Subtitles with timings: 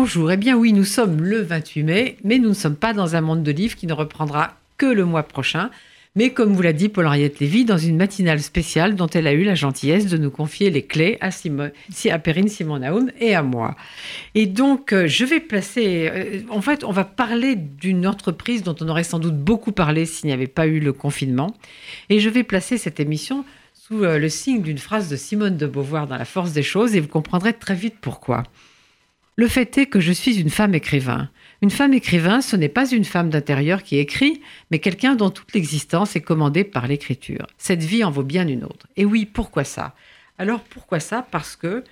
[0.00, 3.16] Bonjour, eh bien oui, nous sommes le 28 mai, mais nous ne sommes pas dans
[3.16, 5.70] un monde de livres qui ne reprendra que le mois prochain.
[6.14, 9.42] Mais comme vous l'a dit Paul-Henriette Lévy dans une matinale spéciale dont elle a eu
[9.42, 11.72] la gentillesse de nous confier les clés à, Simone,
[12.08, 13.74] à Perrine Simon-Naoun et à moi.
[14.36, 16.08] Et donc, euh, je vais placer.
[16.14, 20.06] Euh, en fait, on va parler d'une entreprise dont on aurait sans doute beaucoup parlé
[20.06, 21.56] s'il n'y avait pas eu le confinement.
[22.08, 23.44] Et je vais placer cette émission
[23.74, 26.94] sous euh, le signe d'une phrase de Simone de Beauvoir dans La force des choses
[26.94, 28.44] et vous comprendrez très vite pourquoi.
[29.38, 31.30] Le fait est que je suis une femme écrivain.
[31.62, 34.42] Une femme écrivain, ce n'est pas une femme d'intérieur qui écrit,
[34.72, 37.46] mais quelqu'un dont toute l'existence est commandée par l'écriture.
[37.56, 38.88] Cette vie en vaut bien une autre.
[38.96, 39.94] Et oui, pourquoi ça?
[40.38, 41.24] Alors pourquoi ça?
[41.30, 41.84] Parce que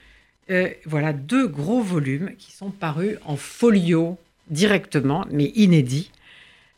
[0.50, 4.18] euh, voilà deux gros volumes qui sont parus en folio
[4.50, 6.10] directement, mais inédits.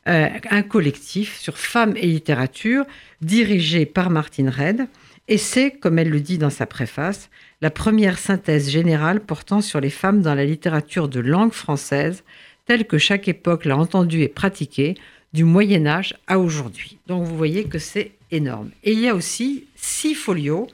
[0.06, 2.84] Euh, un collectif sur femmes et littérature
[3.22, 4.86] dirigé par Martine Red.
[5.28, 7.30] Et c'est, comme elle le dit dans sa préface,
[7.60, 12.22] la première synthèse générale portant sur les femmes dans la littérature de langue française,
[12.66, 14.94] telle que chaque époque l'a entendue et pratiquée,
[15.33, 16.98] du Moyen Âge à aujourd'hui.
[17.06, 18.70] Donc vous voyez que c'est énorme.
[18.84, 20.68] Et il y a aussi six folios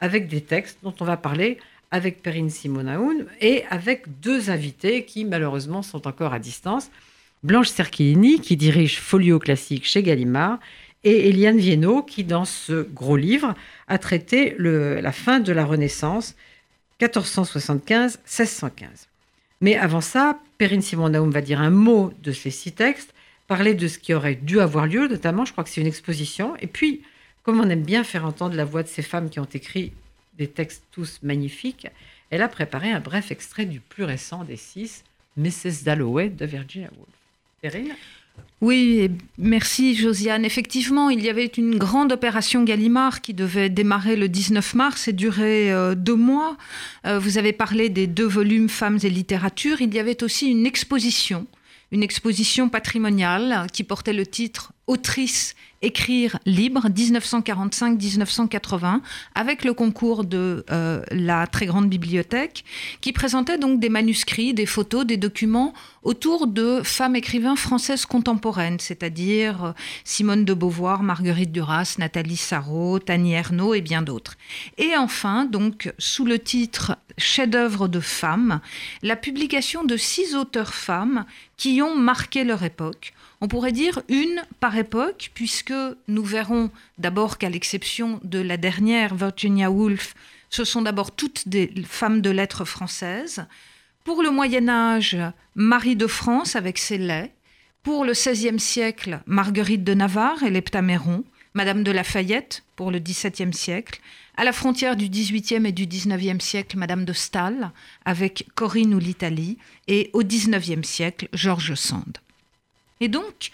[0.00, 1.58] avec des textes dont on va parler
[1.90, 6.90] avec Perrine Simonaoun et avec deux invités qui malheureusement sont encore à distance.
[7.42, 10.58] Blanche Cerchini qui dirige Folio Classique chez Gallimard
[11.04, 13.54] et Eliane Viennot qui dans ce gros livre
[13.88, 16.34] a traité la fin de la Renaissance,
[17.00, 19.06] 1475-1615.
[19.60, 23.14] Mais avant ça, Perrine Simon-Naoum va dire un mot de ces six textes,
[23.46, 26.56] parler de ce qui aurait dû avoir lieu, notamment, je crois que c'est une exposition,
[26.60, 27.02] et puis,
[27.42, 29.92] comme on aime bien faire entendre la voix de ces femmes qui ont écrit
[30.38, 31.88] des textes tous magnifiques,
[32.30, 35.04] elle a préparé un bref extrait du plus récent des six,
[35.36, 35.84] Mrs.
[35.84, 37.08] Dalloway de Virginia Woolf.
[37.60, 37.94] Perrine?
[38.64, 40.46] Oui, merci Josiane.
[40.46, 45.12] Effectivement, il y avait une grande opération Gallimard qui devait démarrer le 19 mars et
[45.12, 46.56] durer euh, deux mois.
[47.04, 49.82] Euh, vous avez parlé des deux volumes Femmes et littérature.
[49.82, 51.46] Il y avait aussi une exposition,
[51.92, 55.54] une exposition patrimoniale qui portait le titre Autrice
[55.84, 59.00] Écrire libre 1945-1980
[59.34, 62.64] avec le concours de euh, la très grande bibliothèque
[63.02, 68.80] qui présentait donc des manuscrits, des photos, des documents autour de femmes écrivains françaises contemporaines,
[68.80, 69.72] c'est-à-dire euh,
[70.04, 74.38] Simone de Beauvoir, Marguerite Duras, Nathalie Sarraute, Annie Ernaux et bien d'autres.
[74.78, 78.60] Et enfin, donc sous le titre Chef-d'œuvre de femmes,
[79.02, 84.42] la publication de six auteurs femmes qui ont marqué leur époque on pourrait dire une
[84.60, 85.74] par époque, puisque
[86.08, 90.14] nous verrons d'abord qu'à l'exception de la dernière, Virginia Woolf,
[90.50, 93.44] ce sont d'abord toutes des femmes de lettres françaises.
[94.04, 95.16] Pour le Moyen Âge,
[95.54, 97.32] Marie de France avec ses laits.
[97.82, 101.24] Pour le XVIe siècle, Marguerite de Navarre et l'Heptaméron.
[101.54, 104.00] Madame de Lafayette pour le XVIIe siècle.
[104.36, 107.70] À la frontière du XVIIIe et du XIXe siècle, Madame de Stahl
[108.04, 109.58] avec Corinne ou l'Italie.
[109.86, 112.18] Et au XIXe siècle, George Sand.
[113.00, 113.50] Et donc,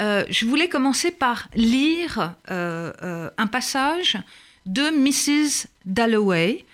[0.00, 4.18] euh, je voulais commencer par lire euh, euh, un passage
[4.66, 5.68] de Mrs.
[5.84, 6.64] Dalloway,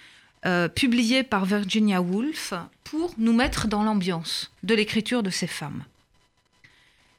[0.75, 2.53] publié par Virginia Woolf,
[2.83, 5.85] pour nous mettre dans l'ambiance de l'écriture de ces femmes.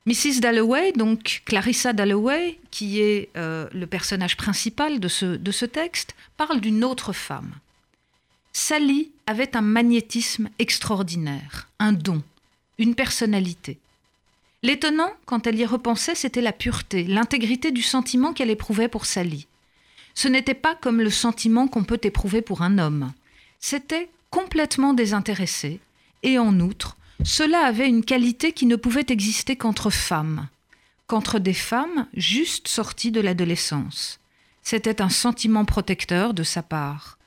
[0.06, 0.42] Mrs.
[0.42, 6.60] Dalloway, donc Clarissa Dalloway, qui est le personnage principal de ce, de ce texte, parle
[6.60, 7.54] d'une autre femme.
[8.52, 12.22] Sally avait un magnétisme extraordinaire, un don,
[12.78, 13.80] une personnalité.
[14.64, 19.46] L'étonnant, quand elle y repensait, c'était la pureté, l'intégrité du sentiment qu'elle éprouvait pour Sally.
[20.16, 23.12] Ce n'était pas comme le sentiment qu'on peut éprouver pour un homme.
[23.60, 25.82] C'était complètement désintéressé,
[26.24, 30.48] et en outre, cela avait une qualité qui ne pouvait exister qu'entre femmes,
[31.08, 34.20] qu'entre des femmes juste sorties de l'adolescence.
[34.62, 37.18] C'était un sentiment protecteur de sa part,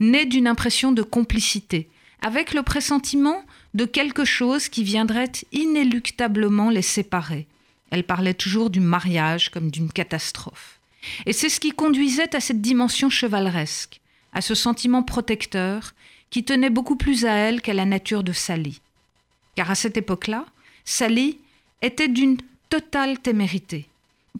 [0.00, 1.90] né d'une impression de complicité,
[2.22, 3.44] avec le pressentiment
[3.76, 7.46] de quelque chose qui viendrait inéluctablement les séparer.
[7.90, 10.80] Elle parlait toujours du mariage comme d'une catastrophe.
[11.26, 14.00] Et c'est ce qui conduisait à cette dimension chevaleresque,
[14.32, 15.92] à ce sentiment protecteur
[16.30, 18.80] qui tenait beaucoup plus à elle qu'à la nature de Sally.
[19.56, 20.46] Car à cette époque-là,
[20.86, 21.38] Sally
[21.82, 22.38] était d'une
[22.70, 23.86] totale témérité.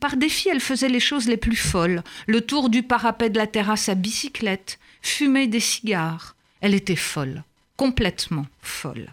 [0.01, 3.47] Par défi, elle faisait les choses les plus folles, le tour du parapet de la
[3.47, 6.37] terrasse à bicyclette, fumer des cigares.
[6.63, 7.45] Elle était folle,
[7.77, 9.13] complètement folle.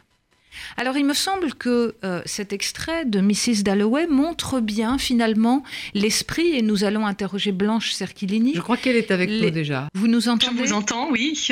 [0.78, 3.64] Alors il me semble que euh, cet extrait de Mrs.
[3.64, 5.64] Dalloway montre bien finalement
[5.94, 8.54] l'esprit, et nous allons interroger Blanche Cerchilini.
[8.56, 9.88] Je crois qu'elle est avec nous déjà.
[9.94, 10.58] Vous nous entendez?
[10.58, 11.48] Je vous entends, oui.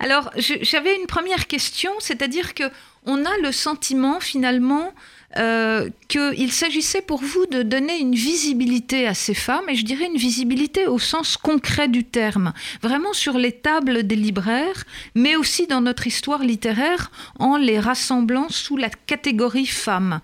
[0.00, 2.64] Alors j'avais une première question, c'est-à-dire que
[3.08, 4.92] on a le sentiment finalement
[5.36, 10.06] euh, qu'il s'agissait pour vous de donner une visibilité à ces femmes, et je dirais
[10.06, 12.52] une visibilité au sens concret du terme,
[12.82, 14.84] vraiment sur les tables des libraires,
[15.14, 20.20] mais aussi dans notre histoire littéraire, en les rassemblant sous la catégorie femmes.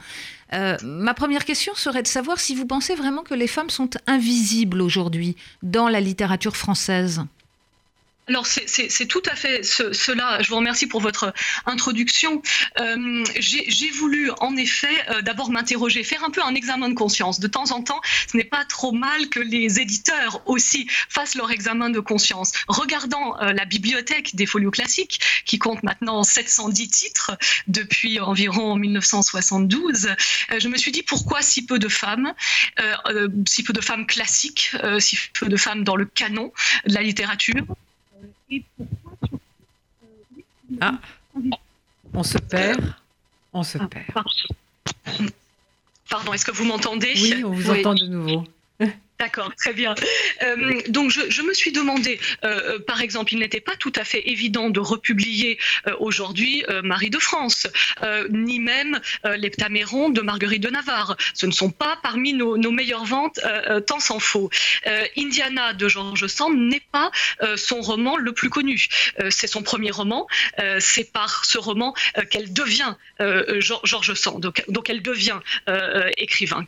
[0.52, 3.90] Euh, ma première question serait de savoir si vous pensez vraiment que les femmes sont
[4.06, 7.22] invisibles aujourd'hui dans la littérature française.
[8.26, 10.40] Alors c'est tout à fait cela.
[10.40, 11.34] Je vous remercie pour votre
[11.66, 12.40] introduction.
[12.80, 17.38] Euh, J'ai voulu en effet euh, d'abord m'interroger, faire un peu un examen de conscience.
[17.38, 18.00] De temps en temps,
[18.30, 22.52] ce n'est pas trop mal que les éditeurs aussi fassent leur examen de conscience.
[22.66, 27.32] Regardant euh, la bibliothèque des folios classiques, qui compte maintenant 710 titres
[27.68, 32.32] depuis environ 1972, euh, je me suis dit pourquoi si peu de femmes,
[33.46, 36.52] si peu de femmes classiques, si peu de femmes dans le canon
[36.86, 37.66] de la littérature
[40.80, 40.98] ah,
[42.12, 42.94] on se perd.
[43.52, 44.24] On se ah, perd.
[46.10, 47.12] Pardon, est-ce que vous m'entendez?
[47.16, 48.44] Oui, on vous entend de nouveau.
[49.24, 49.94] D'accord, très bien.
[50.42, 54.04] Euh, donc je, me suis demandé, euh, euh, par exemple, il n'était pas tout à
[54.04, 55.58] fait évident de republier
[55.98, 57.66] aujourd'hui Marie de France,
[58.30, 61.16] ni même l'Heptaméron de Marguerite de Navarre.
[61.32, 63.40] Ce ne sont pas parmi nos, meilleures ventes,
[63.86, 64.50] tant s'en faut.
[65.16, 67.10] Indiana de George Sand n'est pas
[67.56, 68.88] son roman le plus connu.
[69.30, 70.26] C'est son premier roman.
[70.80, 71.94] C'est par ce roman
[72.30, 75.40] qu'elle devient George Sand, donc, donc, elle devient
[76.16, 76.66] écrivain.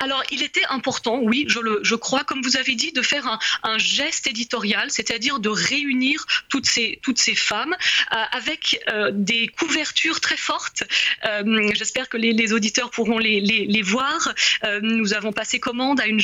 [0.00, 3.38] Alors il était important, oui, je le je crois, comme vous avez dit, de faire
[3.62, 7.00] un, geste éditorial, c'est-à-dire de réunir toutes ces,
[7.34, 7.74] femmes
[8.12, 10.84] euh, avec euh, des couvertures très fortes.
[11.24, 14.34] Euh, j'espère que les, auditeurs pourront les voir.
[14.82, 16.20] nous avons passé commande à une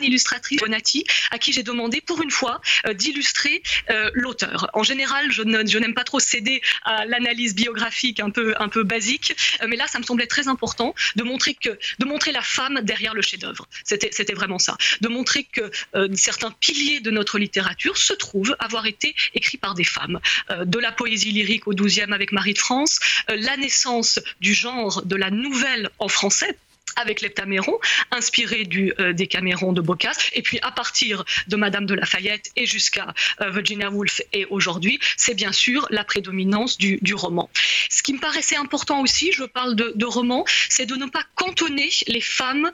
[0.00, 4.70] illustratrice, Bonatti, à qui j'ai demandé pour une fois euh, d'illustrer euh, l'auteur.
[4.72, 9.76] En général, je n'aime pas trop céder à l'analyse biographique un peu, basique, euh, mais
[9.76, 13.22] là, ça me semblait très important de montrer, que, de montrer la femme derrière le
[13.22, 13.66] chef-d'œuvre.
[13.84, 14.76] C'était vraiment ça.
[15.00, 15.70] De montrer que
[16.14, 20.20] certains piliers de notre littérature se trouvent avoir été écrits par des femmes.
[20.64, 25.16] de la poésie lyrique au XIIe avec Marie de France, la naissance du genre de
[25.16, 26.56] la nouvelle en français
[26.94, 27.78] avec l'heptaméron,
[28.10, 32.66] inspiré du euh, Décaméron de Boccace, et puis à partir de Madame de Lafayette et
[32.66, 37.48] jusqu'à euh, Virginia Woolf et aujourd'hui, c'est bien sûr la prédominance du, roman.
[37.88, 41.22] Ce qui me paraissait important aussi, je parle de, de roman, c'est de ne pas
[41.34, 42.70] cantonner les femmes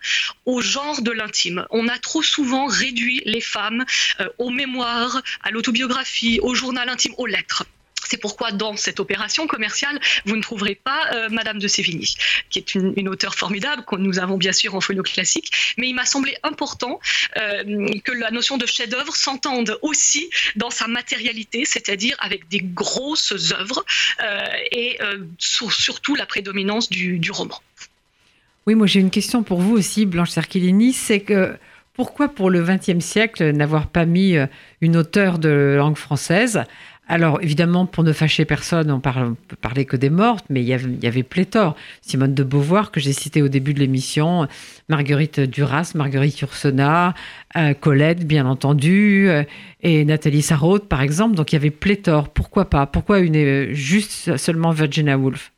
[0.47, 1.67] au genre de l'intime.
[1.71, 3.85] On a trop souvent réduit les femmes
[4.21, 7.65] euh, aux mémoires, à l'autobiographie, au journal intime, aux lettres.
[8.13, 12.15] C'est pourquoi dans cette opération commerciale, vous ne trouverez pas euh, Madame de Sévigny,
[12.51, 15.51] qui est une, auteure formidable que nous avons bien sûr en folio classique.
[15.79, 17.01] Mais il m'a semblé important
[17.39, 23.33] euh, que la notion de chef-d'œuvre s'entende aussi dans sa matérialité, c'est-à-dire avec des grosses
[23.59, 23.83] œuvres
[24.23, 24.99] euh, et
[25.39, 27.63] surtout la prédominance du, du roman.
[28.67, 31.57] Oui, moi j'ai une question pour vous aussi, Blanche Cerchilini, c'est que
[31.95, 34.37] pourquoi pour le XXe siècle n'avoir pas mis
[34.83, 36.65] une auteure de langue française
[37.13, 40.67] alors, évidemment, pour ne fâcher personne, on parle, peut parler que des mortes, mais il
[40.67, 41.77] y, avait, pléthore.
[42.01, 44.49] Simone de Beauvoir, que j'ai cité au début de l'émission,
[44.89, 47.13] Marguerite Duras, Marguerite Yourcenar,
[47.59, 49.45] euh, Colette, bien entendu, euh,
[49.83, 51.35] et Nathalie Sarraute, par exemple.
[51.35, 52.31] Donc, il y avait pléthore.
[52.31, 52.87] Pourquoi pas?
[52.87, 55.52] Pourquoi une, euh, juste seulement Virginia Woolf?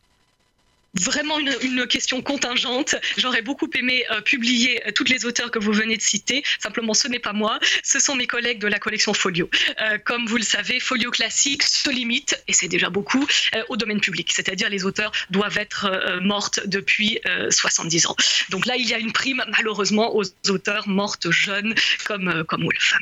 [1.01, 2.95] Vraiment une, question contingente.
[3.19, 6.43] J'aurais beaucoup aimé euh, publier euh, toutes les auteurs que vous venez de citer.
[6.59, 9.51] Simplement, ce n'est pas moi, ce sont mes collègues de la collection Folio.
[9.81, 13.27] Euh, comme vous le savez, Folio classique se limite, et c'est déjà beaucoup,
[13.69, 14.33] au domaine public.
[14.33, 17.19] C'est-à-dire les auteurs doivent être mortes depuis
[17.51, 18.17] 70 ans.
[18.51, 21.75] Donc là, il y a une prime, malheureusement, aux auteurs mortes jeunes
[22.05, 22.95] comme, comme Wolf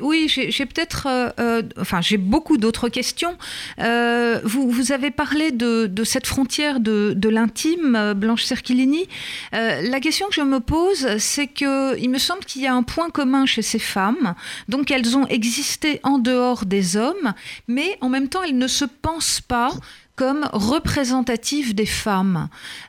[0.00, 3.36] oui, j'ai peut-être, euh, euh, enfin, j'ai beaucoup d'autres questions.
[3.78, 9.06] Euh, vous, vous, avez parlé de, cette frontière de, de l'intime, Blanche Cerchilini.
[9.52, 12.82] la question que je me pose, c'est que il me semble qu'il y a un
[12.82, 14.34] point commun chez ces femmes.
[14.68, 17.34] Donc, elles ont existé en dehors des hommes,
[17.68, 19.72] mais en même temps, elles ne se pensent pas
[20.16, 22.48] comme représentative des femmes.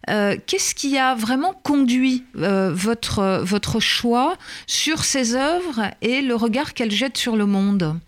[0.10, 4.38] Euh, qu'est-ce qui a vraiment conduit euh, votre, votre choix
[4.68, 8.00] sur ces œuvres et le regard qu'elles jettent sur le monde?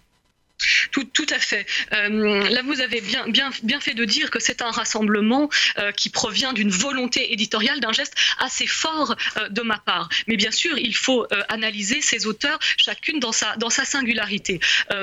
[0.91, 1.65] Tout, à fait.
[1.93, 6.53] Euh, là, vous avez bien, fait de dire que c'est un rassemblement euh, qui provient
[6.53, 10.09] d'une volonté éditoriale, d'un geste assez fort euh, de ma part.
[10.27, 14.59] Mais bien sûr, il faut analyser ces auteurs, chacune dans sa, singularité.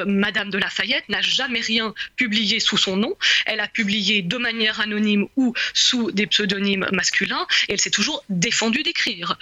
[0.07, 3.17] Madame de Lafayette n'a jamais rien publié sous son nom.
[3.47, 7.47] Elle a publié de manière anonyme ou sous des pseudonymes masculins.
[7.69, 9.39] Et elle s'est toujours défendue d'écrire.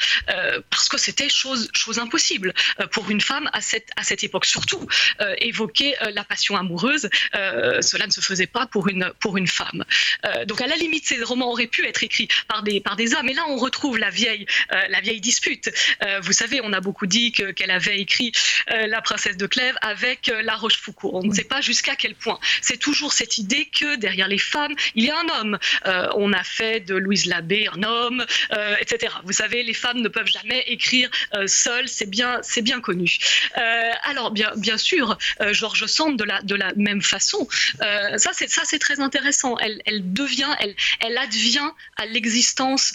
[0.71, 2.55] parce que c'était chose, chose impossible
[2.93, 4.47] pour une femme à cette, à cette époque.
[4.47, 4.87] Surtout
[5.39, 9.85] évoquer la passion amoureuse, cela ne se faisait pas pour une, pour une femme.
[10.47, 13.29] donc à la limite, ces romans auraient pu être écrits par des, par des hommes.
[13.29, 15.71] Et là, on retrouve la vieille, la vieille dispute.
[16.23, 18.33] vous savez, on a beaucoup dit qu'elle avait écrit
[18.69, 21.11] La princesse de Clèves avec La Rochefoucauld.
[21.15, 22.39] On ne sait pas jusqu'à quel point.
[22.61, 25.59] C'est toujours cette idée que derrière les femmes, il y a un homme.
[26.17, 28.25] on a fait de Louise Labbé un homme,
[28.81, 29.13] etc.
[29.25, 31.11] Vous savez, les femmes ne peuvent jamais écrire
[31.47, 33.19] seules, c'est bien, bien connu.
[34.03, 35.19] alors, bien, bien sûr,
[35.53, 37.49] Georges De la, même façon.
[38.17, 39.57] c'est, ça, c'est très intéressant.
[39.59, 40.49] Elle, devient,
[41.01, 42.95] elle, advient à l'existence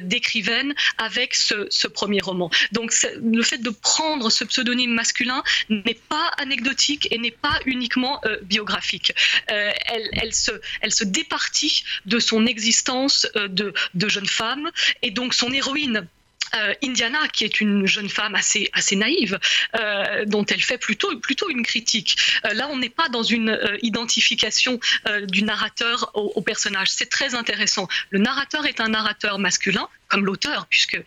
[0.00, 2.50] d'écrivaine avec ce, premier roman.
[2.72, 8.20] Donc, le fait de prendre ce pseudonyme masculin n'est pas anecdotique et n'est pas uniquement
[8.42, 9.12] biographique.
[9.46, 14.70] elle, se, départit de son existence de jeune femme
[15.02, 16.06] et donc son héroïne
[16.54, 19.38] euh, Indiana, qui est une jeune femme assez, assez naïve,
[19.78, 22.16] euh, dont elle fait plutôt, plutôt une critique.
[22.44, 24.80] Euh, là, on n'est pas dans une identification
[25.24, 26.88] du narrateur au, personnage.
[26.90, 27.88] C'est très intéressant.
[28.10, 31.00] Le narrateur est un narrateur masculin, comme l'auteur, puisque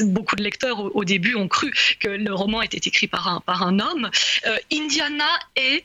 [0.00, 3.40] beaucoup de lecteurs au, au, début ont cru que le roman était écrit par un,
[3.40, 4.10] par un homme.
[4.72, 5.84] Indiana est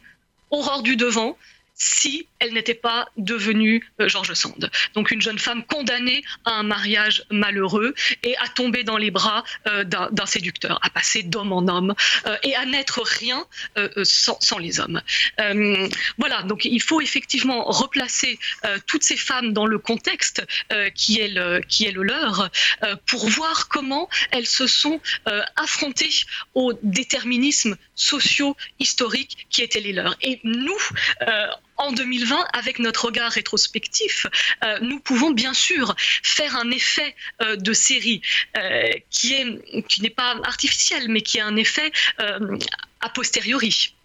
[0.50, 1.38] Aurore du devant,
[1.78, 4.70] si elle n'était pas devenue euh, George Sand.
[4.94, 7.94] Donc une jeune femme condamnée à un mariage malheureux
[8.24, 11.94] et à tomber dans les bras euh, d'un séducteur, à passer d'homme en homme
[12.26, 13.46] euh, et à n'être rien
[14.04, 15.02] sans, les hommes.
[16.18, 18.40] voilà, donc il faut effectivement replacer
[18.88, 20.44] toutes ces femmes dans le contexte
[20.96, 22.50] qui, est le, qui est le leur
[23.06, 25.00] pour voir comment elles se sont
[25.56, 26.10] affrontées
[26.56, 30.16] aux déterminismes sociaux, historiques qui étaient les leurs.
[30.22, 30.80] Et nous,
[31.78, 34.26] en 2020, avec notre regard rétrospectif,
[34.64, 38.22] euh, nous pouvons bien sûr faire un effet euh, de série
[38.58, 41.92] euh, qui est qui n'est pas artificiel, mais qui est un effet
[43.00, 43.97] a posteriori.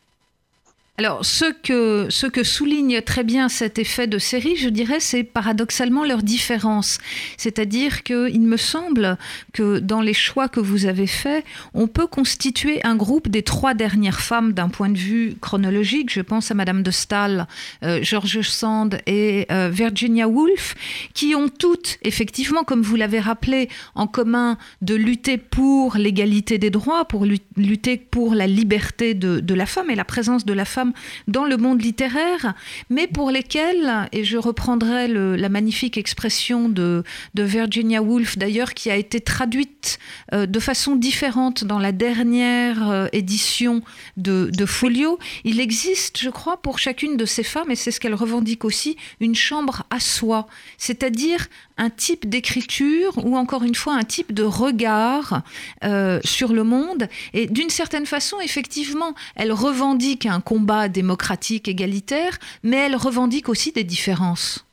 [0.99, 6.23] Alors, ce que, souligne très bien cet effet de série, je dirais, c'est paradoxalement leur
[6.23, 6.99] différence.
[7.39, 9.17] C'est-à-dire qu'il me semble
[9.55, 13.73] que dans les choix que vous avez faits, on peut constituer un groupe des trois
[13.73, 16.13] dernières femmes d'un point de vue chronologique.
[16.13, 17.47] Je pense à Madame de Stahl,
[17.83, 20.75] euh, George Sand et euh, Virginia Woolf,
[21.15, 26.71] qui ont toutes, effectivement, comme vous l'avez rappelé, en commun de lutter pour l'égalité des
[26.71, 27.25] droits, pour
[27.57, 30.82] lutter pour la liberté de la femme et la présence de la femme
[31.29, 32.55] dans le monde littéraire,
[32.91, 38.97] mais pour lesquelles, et je reprendrai la magnifique expression de, Virginia Woolf d'ailleurs, qui a
[38.97, 39.99] été traduite
[40.33, 43.83] euh, de façon différente dans la dernière euh, édition
[44.17, 48.15] de, Folio, il existe, je crois, pour chacune de ces femmes, et c'est ce qu'elle
[48.15, 50.47] revendique aussi, une chambre à soi,
[50.79, 51.49] c'est-à-dire
[51.79, 55.43] un type d'écriture ou encore une fois un type de regard
[55.85, 57.09] euh, sur le monde.
[57.33, 63.73] Et d'une certaine façon, effectivement, elle revendique un combat démocratique, égalitaire, mais elle revendique aussi
[63.73, 64.65] des différences.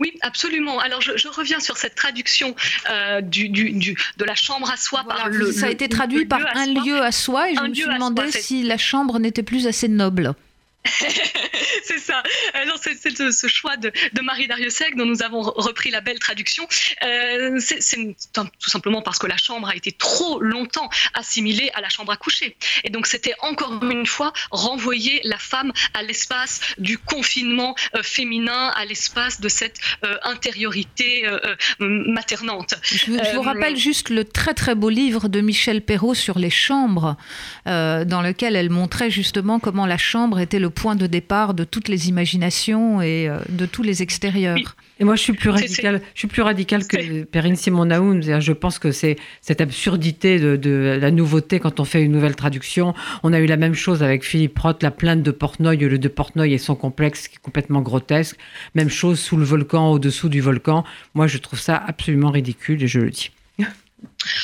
[0.00, 0.80] Oui, absolument.
[0.80, 2.54] Alors, je, reviens sur cette traduction
[2.90, 5.52] euh, du, du, de la chambre à soi par le.
[5.52, 8.62] Ça a été traduit par un lieu à soi, et je me suis demandé si
[8.62, 10.34] la chambre n'était plus assez noble.
[11.84, 12.22] c'est ça.
[12.54, 12.96] Alors c'est
[13.32, 16.66] ce, choix de, Marie Dariussec dont nous avons repris la belle traduction.
[17.04, 21.90] Euh, c'est tout simplement parce que la chambre a été trop longtemps assimilée à la
[21.90, 22.56] chambre à coucher.
[22.84, 28.72] Et donc c'était encore une fois renvoyer la femme à l'espace du confinement euh, féminin,
[28.74, 31.26] à l'espace de cette euh, intériorité
[31.78, 32.74] maternante.
[32.82, 37.16] Je, vous rappelle juste le très très beau livre de Michel Perrault sur les chambres,
[37.66, 41.88] dans lequel elle montrait justement comment la chambre était le point de départ de toutes
[41.88, 44.56] les imaginations et euh, de tous les extérieurs.
[44.98, 48.40] Et moi, je suis plus radical, je suis plus radical que Perrine Simon Naoun.
[48.40, 52.94] Je pense que c'est cette absurdité de, la nouveauté quand on fait une nouvelle traduction.
[53.22, 56.08] On a eu la même chose avec Philippe Roth, la plainte de Portnoy, le de
[56.08, 58.36] Portnoy et son complexe qui est complètement grotesque.
[58.74, 60.84] Même chose sous le volcan, au-dessous du volcan.
[61.14, 63.30] Moi, je trouve ça absolument ridicule et je le dis.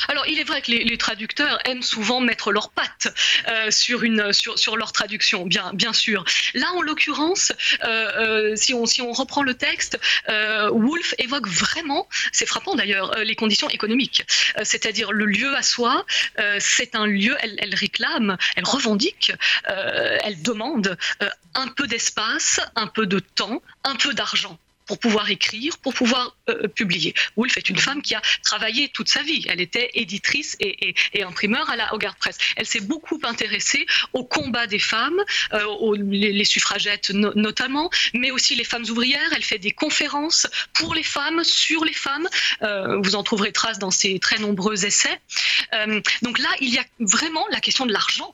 [0.07, 3.13] Alors, il est vrai que les, traducteurs aiment souvent mettre leurs pattes
[3.47, 6.25] euh, sur, une, sur, leur traduction, bien, bien sûr.
[6.53, 7.51] Là, en l'occurrence,
[7.83, 13.15] euh, euh, si, on, si on reprend le texte, Wolf évoque vraiment, c'est frappant d'ailleurs,
[13.19, 14.23] les conditions économiques.
[14.63, 16.05] C'est-à-dire le lieu à soi,
[16.59, 19.31] c'est un lieu, elle, elle, réclame, elle revendique,
[19.65, 20.97] elle demande
[21.55, 26.36] un peu d'espace, un peu de temps, un peu d'argent pour pouvoir écrire, pour pouvoir
[26.75, 27.13] publié.
[27.35, 29.45] Woolf est une femme qui a travaillé toute sa vie.
[29.49, 32.37] Elle était éditrice et, imprimeur à la Hogarth Press.
[32.55, 35.21] Elle s'est beaucoup intéressée au combat des femmes,
[35.79, 39.29] aux, les, suffragettes notamment, mais aussi les femmes ouvrières.
[39.35, 42.27] Elle fait des conférences pour les femmes, sur les femmes.
[43.03, 45.19] vous en trouverez trace dans ses très nombreux essais.
[46.21, 48.33] donc là, il y a vraiment la question de l'argent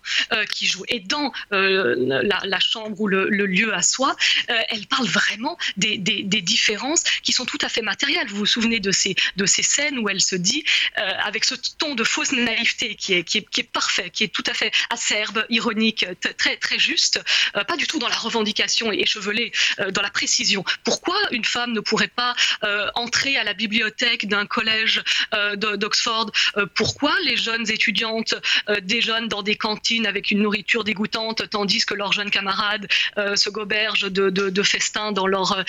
[0.51, 0.83] qui joue.
[0.87, 4.15] Et dans la, chambre ou le, lieu à soi,
[4.47, 8.02] elle parle vraiment des, différences qui sont tout à fait matérielles.
[8.27, 10.65] Vous vous souvenez de ces, de ces scènes où elle se dit,
[10.97, 14.25] euh, avec ce ton de fausse naïveté qui est, qui est, qui est, parfait, qui
[14.25, 16.05] est tout à fait acerbe, ironique,
[16.37, 17.21] très, très juste,
[17.55, 20.65] euh, pas du tout dans la revendication et échevelée, euh, dans la précision.
[20.83, 22.35] Pourquoi une femme ne pourrait pas
[22.95, 25.01] entrer à la bibliothèque d'un collège
[25.55, 26.31] d'Oxford
[26.75, 28.35] Pourquoi les jeunes étudiantes
[28.81, 32.87] déjeunent dans des cantines avec une nourriture dégoûtante, tandis que leurs jeunes camarades
[33.35, 35.63] se gobergent de, de, festins dans leur,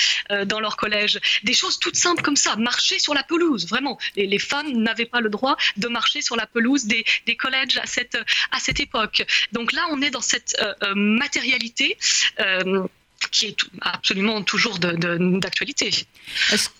[0.47, 1.21] dans leur collège?
[1.43, 3.99] Des choses toutes simples comme ça, marcher sur la pelouse, vraiment.
[4.17, 7.05] Les, femmes n'avaient pas le droit de marcher sur la pelouse des,
[7.37, 8.17] collèges à cette,
[8.51, 9.25] à cette époque.
[9.53, 11.99] Donc là, on est dans cette euh, euh, matérialité.
[12.41, 12.87] Euh,
[13.31, 15.91] qui est absolument toujours d'actualité.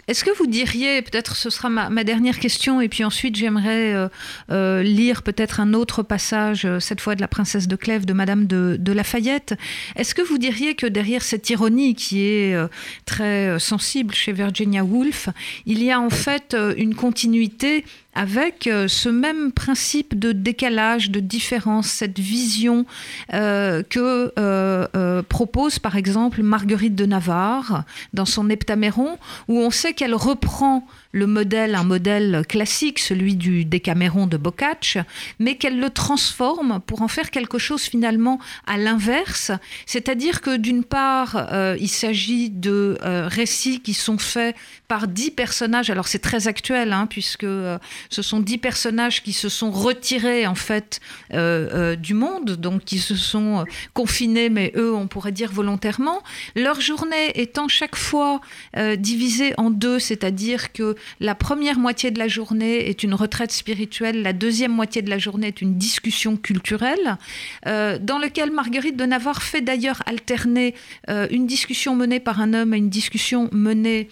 [0.07, 4.09] Est-ce que vous diriez, peut-être ce sera ma, dernière question, et puis ensuite j'aimerais euh,
[4.51, 8.13] euh, lire peut-être un autre passage, euh, cette fois de la princesse de Clèves, de
[8.13, 9.55] Madame de, de Lafayette.
[9.97, 12.57] Est-ce que vous diriez que derrière cette ironie qui est
[13.05, 15.29] très sensible chez Virginia Woolf,
[15.67, 17.85] il y a en fait une continuité
[18.15, 22.87] avec euh, ce même principe de décalage, de différence, cette vision
[23.33, 29.19] euh, que euh, propose par exemple Marguerite de Navarre dans son Heptaméron,
[29.49, 34.99] où on sait qu'elle reprend le modèle, un modèle classique, celui du Décaméron de Boccace,
[35.39, 39.53] mais qu'elle le transforme pour en faire quelque chose finalement à l'inverse,
[39.87, 44.57] c'est-à-dire que d'une part, il s'agit de récits qui sont faits
[44.89, 47.47] par dix personnages, alors c'est très actuel, hein, puisque
[48.11, 51.01] ce sont dix personnages qui se sont retirés en fait
[51.33, 55.53] euh, euh, du monde, donc qui se sont euh, confinés, mais eux, on pourrait dire
[55.53, 56.23] volontairement.
[56.57, 58.41] Leur journée étant chaque fois
[58.99, 64.23] divisée en deux, c'est-à-dire que la première moitié de la journée est une retraite spirituelle,
[64.23, 67.17] la deuxième moitié de la journée est une discussion culturelle,
[67.65, 70.75] dans lequel Marguerite de Navarre fait d'ailleurs alterner
[71.09, 74.09] une discussion menée par un homme et une discussion menée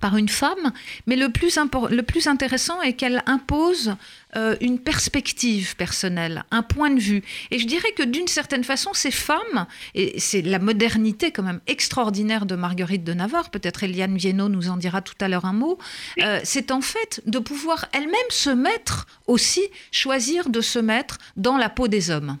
[0.00, 0.72] par une femme,
[1.06, 1.58] mais le plus,
[1.90, 3.96] le plus intéressant est qu'elle impose
[4.36, 7.22] euh, une perspective personnelle, un point de vue.
[7.50, 11.60] Et je dirais que d'une certaine façon, ces femmes, et c'est la modernité quand même
[11.66, 15.52] extraordinaire de Marguerite de Navarre, peut-être Eliane Viennot nous en dira tout à l'heure un
[15.52, 15.78] mot,
[16.20, 21.56] euh, c'est en fait de pouvoir elle-même se mettre aussi, choisir de se mettre dans
[21.56, 22.38] la peau des hommes.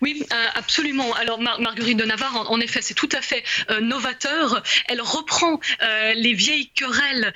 [0.00, 1.12] Oui, euh, absolument.
[1.14, 4.62] Alors Marguerite de Navarre, en, effet, c'est tout à fait euh, novateur.
[4.88, 7.32] Elle reprend euh, les vieilles querelles,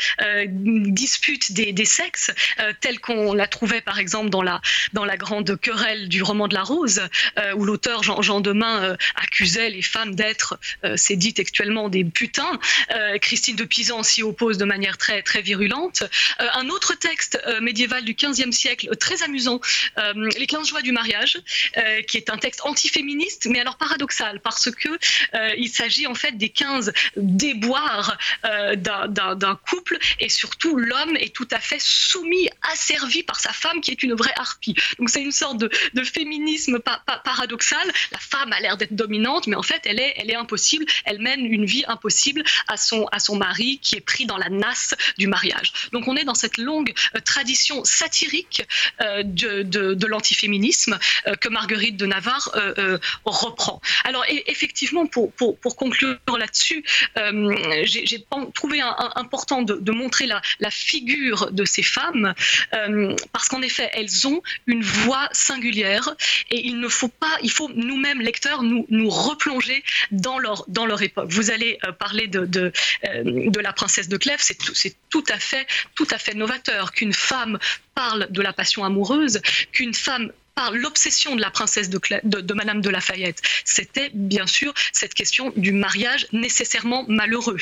[0.46, 2.30] disputes des, sexes,
[2.80, 4.60] telles qu'on la trouvait par exemple dans la,
[4.92, 7.02] dans la grande querelle du roman de la Rose,
[7.56, 10.58] où l'auteur Jean, Jean Demain accusait les femmes d'être,
[10.96, 12.58] c'est dit textuellement, des putains.
[13.20, 16.02] Christine de Pisan s'y oppose de manière très, très virulente.
[16.38, 19.60] un autre texte médiéval du XVe siècle, très amusant,
[20.38, 21.40] Les 15 joies du mariage,
[22.06, 24.88] qui est un texte antiféministe, mais alors paradoxal, parce que
[25.34, 31.34] euh, il s'agit en fait des 15 déboires euh, d'un couple, et surtout l'homme est
[31.34, 34.74] tout à fait soumis, asservi par sa femme, qui est une vraie harpie.
[34.98, 35.70] Donc c'est une sorte de,
[36.02, 36.80] féminisme
[37.24, 37.86] paradoxal.
[38.10, 40.84] La femme a l'air d'être dominante, mais en fait elle est, est impossible.
[41.04, 44.48] Elle mène une vie impossible à son, à son mari, qui est pris dans la
[44.48, 45.72] nasse du mariage.
[45.92, 48.66] Donc on est dans cette longue euh, tradition satirique
[49.00, 50.98] de, de l'antiféminisme
[51.40, 53.80] que Marguerite de Navarre euh, euh, reprend.
[54.04, 56.84] Alors effectivement, pour, pour, pour conclure là-dessus,
[57.16, 58.80] euh, j'ai trouvé
[59.24, 62.34] important de, montrer la, la, figure de ces femmes,
[63.32, 66.06] parce qu'en effet, elles ont une voix singulière
[66.50, 70.86] et il ne faut pas, il faut nous-mêmes, lecteurs, nous, nous replonger dans leur, dans
[70.86, 71.28] leur époque.
[71.30, 72.72] Vous allez parler de, de,
[73.24, 74.74] de la princesse de Clèves, c'est tout,
[75.10, 77.58] tout, à fait, tout à fait novateur qu'une femme
[77.94, 79.40] parle de la passion amoureuse,
[79.72, 80.32] qu'une femme
[80.72, 83.40] l'obsession de la princesse de, de, Madame de Lafayette.
[83.64, 87.58] C'était bien sûr cette question du mariage nécessairement malheureux.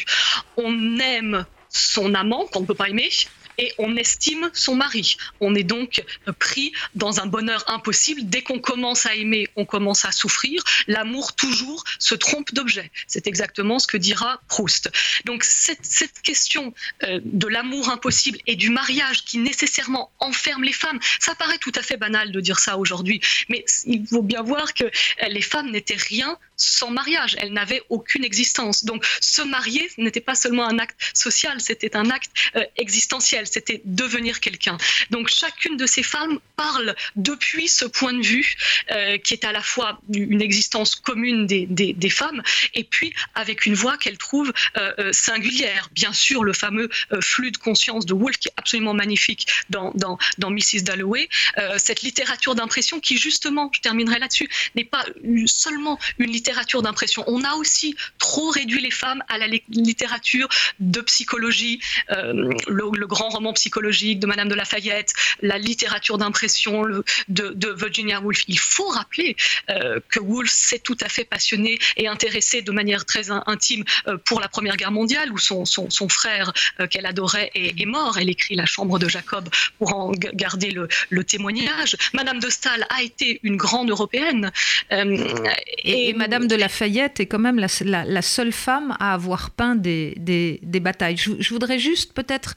[0.57, 3.11] On aime son amant qu'on ne peut pas aimer,
[3.59, 5.17] et on estime son mari.
[5.41, 6.03] On est donc
[6.39, 8.23] pris dans un bonheur impossible.
[8.25, 10.63] Dès qu'on commence à aimer, on commence à souffrir.
[10.87, 12.91] L'amour toujours se trompe d'objet.
[13.07, 14.91] C'est exactement ce que dira Proust.
[15.25, 15.79] Donc cette,
[16.23, 16.73] question
[17.05, 21.73] euh, de l'amour impossible et du mariage qui nécessairement enferme les femmes, ça paraît tout
[21.75, 24.85] à fait banal de dire ça aujourd'hui, mais il faut bien voir que
[25.29, 27.37] les femmes n'étaient rien sans mariage.
[27.39, 28.85] Elle n'avait aucune existence.
[28.85, 33.81] Donc se marier n'était pas seulement un acte social, c'était un acte euh, existentiel, c'était
[33.85, 34.77] devenir quelqu'un.
[35.11, 38.57] Donc chacune de ces femmes parle depuis ce point de vue
[38.91, 42.43] euh, qui est à la fois une existence commune des, femmes
[42.75, 45.89] et puis avec une voix qu'elle trouve euh, singulière.
[45.93, 46.89] Bien sûr, le fameux
[47.21, 50.83] flux de conscience de Woolf qui est absolument magnifique dans, dans, dans Mrs.
[50.83, 51.29] Dalloway,
[51.77, 55.05] cette littérature d'impression qui justement, je terminerai là-dessus, n'est pas
[55.47, 57.25] seulement une littérature littérature d'impression.
[57.27, 60.49] On a aussi trop réduit les femmes à la littérature
[60.81, 61.79] de psychologie,
[62.11, 66.85] euh, le, grand roman psychologique de Madame de Lafayette, la littérature d'impression
[67.29, 68.45] de, Virginia Woolf.
[68.49, 69.37] Il faut rappeler
[69.69, 74.17] euh, que Woolf s'est tout à fait passionné et intéressé de manière très intime euh,
[74.25, 76.53] pour la Première Guerre mondiale, où son, son, frère
[76.91, 78.17] qu'elle adorait est, mort.
[78.19, 81.97] Elle écrit La Chambre de Jacob pour en garder le, le témoignage.
[82.15, 84.51] Madame de Staël a été une grande européenne.
[84.91, 89.75] et, et Madame Madame de Lafayette est quand même la, seule femme à avoir peint
[89.75, 91.17] des, des, batailles.
[91.17, 92.55] Je, voudrais juste peut-être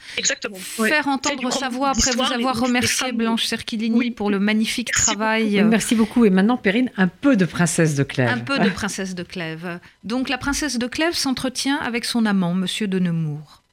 [0.78, 5.64] faire entendre sa voix après vous avoir remercié Blanche Cerchilini pour le magnifique travail.
[5.64, 6.26] Merci beaucoup.
[6.26, 8.30] Et maintenant, Perrine, un peu de princesse de Clèves.
[8.30, 9.80] Un peu de princesse de Clèves.
[10.04, 13.64] Donc la princesse de Clèves s'entretient avec son amant, Monsieur de Nemours.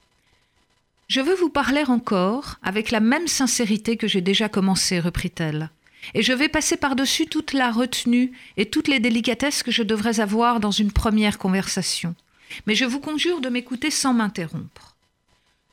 [1.08, 5.70] Je veux vous parler encore avec la même sincérité que j'ai déjà commencé, reprit-elle
[6.14, 10.20] et je vais passer par-dessus toute la retenue et toutes les délicatesses que je devrais
[10.20, 12.14] avoir dans une première conversation.
[12.66, 14.96] Mais je vous conjure de m'écouter sans m'interrompre.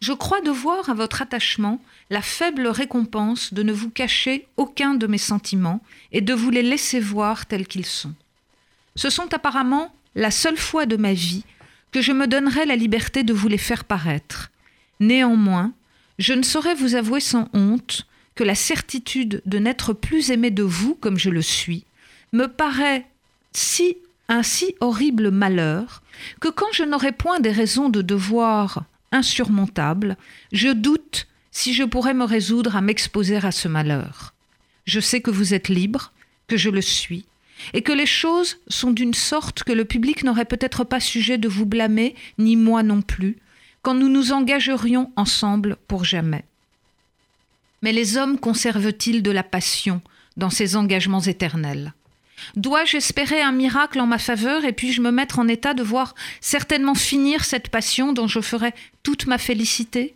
[0.01, 5.07] Je crois devoir à votre attachement la faible récompense de ne vous cacher aucun de
[5.07, 8.13] mes sentiments et de vous les laisser voir tels qu'ils sont.
[8.95, 11.43] Ce sont apparemment la seule fois de ma vie
[11.91, 14.51] que je me donnerai la liberté de vous les faire paraître.
[14.99, 15.73] Néanmoins,
[16.19, 20.63] je ne saurais vous avouer sans honte que la certitude de n'être plus aimé de
[20.63, 21.85] vous comme je le suis
[22.33, 23.05] me paraît
[23.53, 26.01] si un si horrible malheur
[26.41, 30.17] que quand je n'aurai point des raisons de devoir insurmontables,
[30.51, 34.33] je doute si je pourrais me résoudre à m'exposer à ce malheur.
[34.85, 36.11] Je sais que vous êtes libre,
[36.47, 37.25] que je le suis,
[37.73, 41.47] et que les choses sont d'une sorte que le public n'aurait peut-être pas sujet de
[41.47, 43.37] vous blâmer, ni moi non plus,
[43.81, 46.43] quand nous nous engagerions ensemble pour jamais.
[47.85, 50.01] Mais les hommes conservent-ils de la passion
[50.37, 51.93] dans ces engagements éternels?
[52.55, 56.15] Dois-je espérer un miracle en ma faveur et puis-je me mettre en état de voir
[56.41, 60.15] certainement finir cette passion dont je ferai toute ma félicité?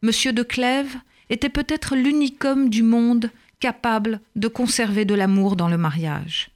[0.00, 0.96] Monsieur de Clèves
[1.28, 3.30] était peut-être l'unique homme du monde
[3.60, 6.48] capable de conserver de l'amour dans le mariage.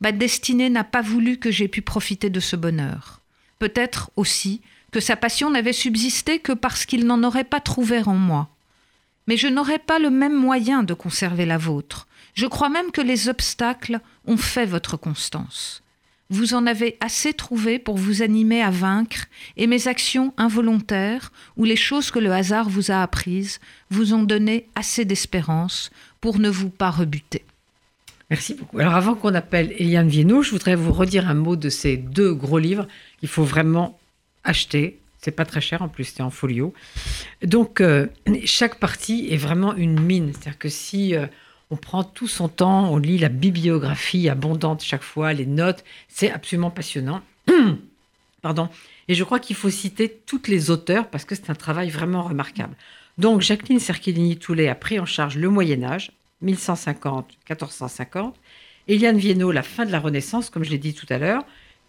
[0.00, 3.20] Ma destinée n'a pas voulu que j'aie pu profiter de ce bonheur.
[3.60, 8.16] Peut-être aussi que sa passion n'avait subsisté que parce qu'il n'en aurait pas trouvé en
[8.16, 8.48] moi
[9.26, 12.06] mais je n'aurai pas le même moyen de conserver la vôtre.
[12.34, 15.82] Je crois même que les obstacles ont fait votre constance.
[16.30, 21.64] Vous en avez assez trouvé pour vous animer à vaincre, et mes actions involontaires, ou
[21.64, 23.60] les choses que le hasard vous a apprises,
[23.90, 27.44] vous ont donné assez d'espérance pour ne vous pas rebuter.
[28.30, 28.78] Merci beaucoup.
[28.78, 32.34] Alors avant qu'on appelle Eliane Viennot, je voudrais vous redire un mot de ces deux
[32.34, 32.88] gros livres
[33.20, 33.98] qu'il faut vraiment
[34.44, 36.74] acheter c'est pas très cher en plus, c'est en folio.
[37.42, 38.08] Donc euh,
[38.44, 40.32] chaque partie est vraiment une mine.
[40.32, 41.26] C'est-à-dire que si euh,
[41.70, 46.30] on prend tout son temps, on lit la bibliographie abondante chaque fois, les notes, c'est
[46.30, 47.22] absolument passionnant.
[48.42, 48.68] Pardon.
[49.08, 52.22] Et je crois qu'il faut citer toutes les auteurs parce que c'est un travail vraiment
[52.22, 52.76] remarquable.
[53.16, 56.12] Donc Jacqueline Cerchellini-Toulet a pris en charge le Moyen Âge,
[56.44, 58.34] 1150-1450.
[58.88, 61.44] Eliane Viennot, la fin de la Renaissance, comme je l'ai dit tout à l'heure,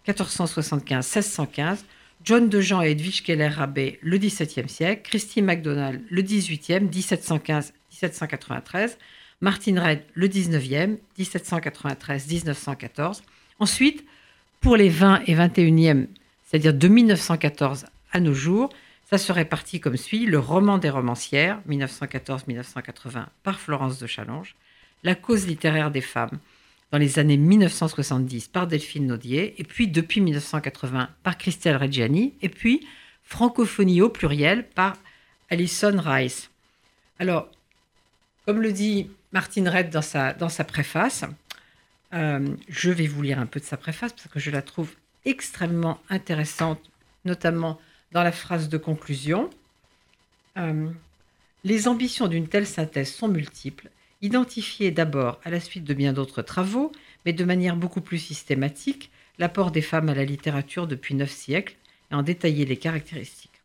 [0.08, 1.80] 1475-1615.
[2.26, 8.96] John de Jean et Edwige Keller-Rabé le XVIIe siècle, Christine MacDonald le XVIIIe, 1715-1793,
[9.40, 13.22] Martin Reid le XIXe, 1793-1914.
[13.60, 14.04] Ensuite,
[14.60, 16.08] pour les 20 et 21e,
[16.44, 18.70] c'est-à-dire de 1914 à nos jours,
[19.08, 24.56] ça serait parti comme suit le roman des romancières, 1914-1980, par Florence de Challonge,
[25.04, 26.40] la cause littéraire des femmes,
[26.96, 32.48] dans les années 1970 par Delphine Naudier, et puis depuis 1980 par Christelle Reggiani, et
[32.48, 32.86] puis
[33.22, 34.96] Francophonie au pluriel par
[35.50, 36.48] Alison Rice.
[37.18, 37.50] Alors,
[38.46, 41.26] comme le dit Martine Red dans sa, dans sa préface,
[42.14, 44.88] euh, je vais vous lire un peu de sa préface parce que je la trouve
[45.26, 46.80] extrêmement intéressante,
[47.26, 47.78] notamment
[48.12, 49.50] dans la phrase de conclusion.
[50.56, 50.88] Euh,
[51.62, 53.90] les ambitions d'une telle synthèse sont multiples
[54.26, 56.90] Identifier d'abord, à la suite de bien d'autres travaux,
[57.24, 61.76] mais de manière beaucoup plus systématique, l'apport des femmes à la littérature depuis neuf siècles
[62.10, 63.62] et en détailler les caractéristiques.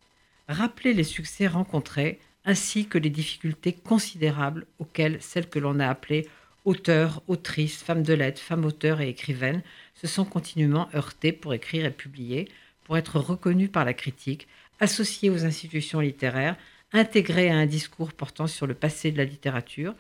[0.48, 6.28] Rappeler les succès rencontrés ainsi que les difficultés considérables auxquelles celles que l'on a appelées
[6.64, 9.64] auteurs, autrices, femmes de lettres, femmes auteurs et écrivaines
[9.96, 12.48] se sont continuellement heurtées pour écrire et publier,
[12.84, 14.48] pour être reconnues par la critique,
[14.80, 16.56] associées aux institutions littéraires,
[16.94, 19.96] intégrées à un discours portant sur le passé de la littérature,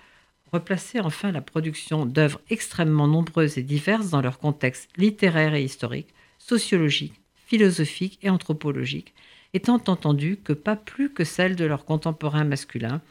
[0.51, 6.13] replacer enfin la production d'œuvres extrêmement nombreuses et diverses dans leur contexte littéraire et historique,
[6.39, 9.13] sociologique, philosophique et anthropologique,
[9.53, 13.01] étant entendu que pas plus que celles de leurs contemporains masculins,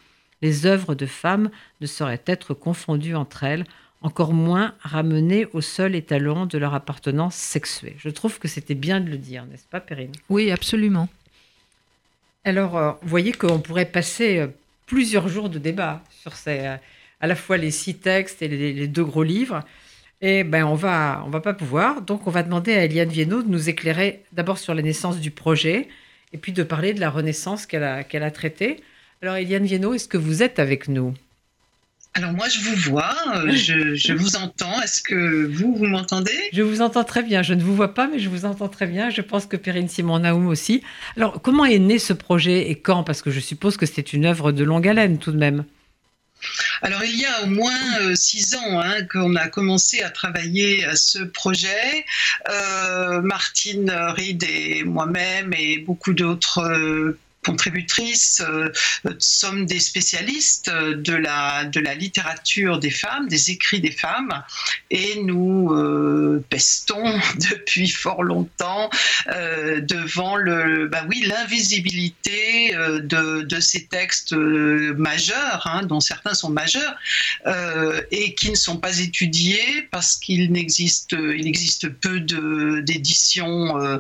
[0.42, 1.50] les œuvres de femmes
[1.80, 3.64] ne sauraient être confondues entre elles,
[4.02, 7.96] encore moins ramenées au seul étalon de leur appartenance sexuée.
[7.98, 10.12] Je trouve que c'était bien de le dire, n'est-ce pas, Perrine?
[10.30, 11.08] Oui, absolument.
[12.44, 14.46] Alors, euh, vous voyez qu'on pourrait passer euh,
[14.86, 16.76] plusieurs jours de débat sur ces, euh,
[17.20, 19.62] à la fois les six textes et les, deux gros livres.
[20.22, 22.02] Et ben on va, on va pas pouvoir.
[22.02, 25.30] Donc on va demander à Eliane Viennot de nous éclairer d'abord sur la naissance du
[25.30, 25.88] projet
[26.32, 28.80] et puis de parler de la Renaissance qu'elle a, qu'elle a traitée.
[29.22, 31.14] Alors Eliane Viennot, est-ce que vous êtes avec nous?
[32.14, 34.82] Alors moi, je vous vois, euh, je, vous entends.
[34.82, 36.32] Est-ce que vous, vous m'entendez?
[36.52, 37.42] Je vous entends très bien.
[37.42, 39.10] Je ne vous vois pas, mais je vous entends très bien.
[39.10, 40.82] Je pense que Perrine Simon-Naoum aussi.
[41.16, 43.04] Alors, comment est né ce projet et quand?
[43.04, 45.64] Parce que je suppose que c'est une œuvre de longue haleine tout de même.
[46.82, 50.84] Alors il y a au moins euh, six ans hein, qu'on a commencé à travailler
[50.84, 52.04] à ce projet.
[52.48, 57.16] Euh, Martine Reed et moi-même et beaucoup d'autres
[57.50, 58.70] euh, contributrices, euh,
[59.18, 64.42] sommes des spécialistes de la, de la littérature des femmes, des écrits des femmes,
[64.90, 67.02] et nous euh, pestons
[67.50, 68.90] depuis fort longtemps
[69.28, 76.34] euh, devant le, bah oui, l'invisibilité euh, de, de, ces textes majeurs, hein, dont certains
[76.34, 76.94] sont majeurs,
[78.10, 83.98] et qui ne sont pas étudiés parce qu'il n'existe, il existe peu d'éditions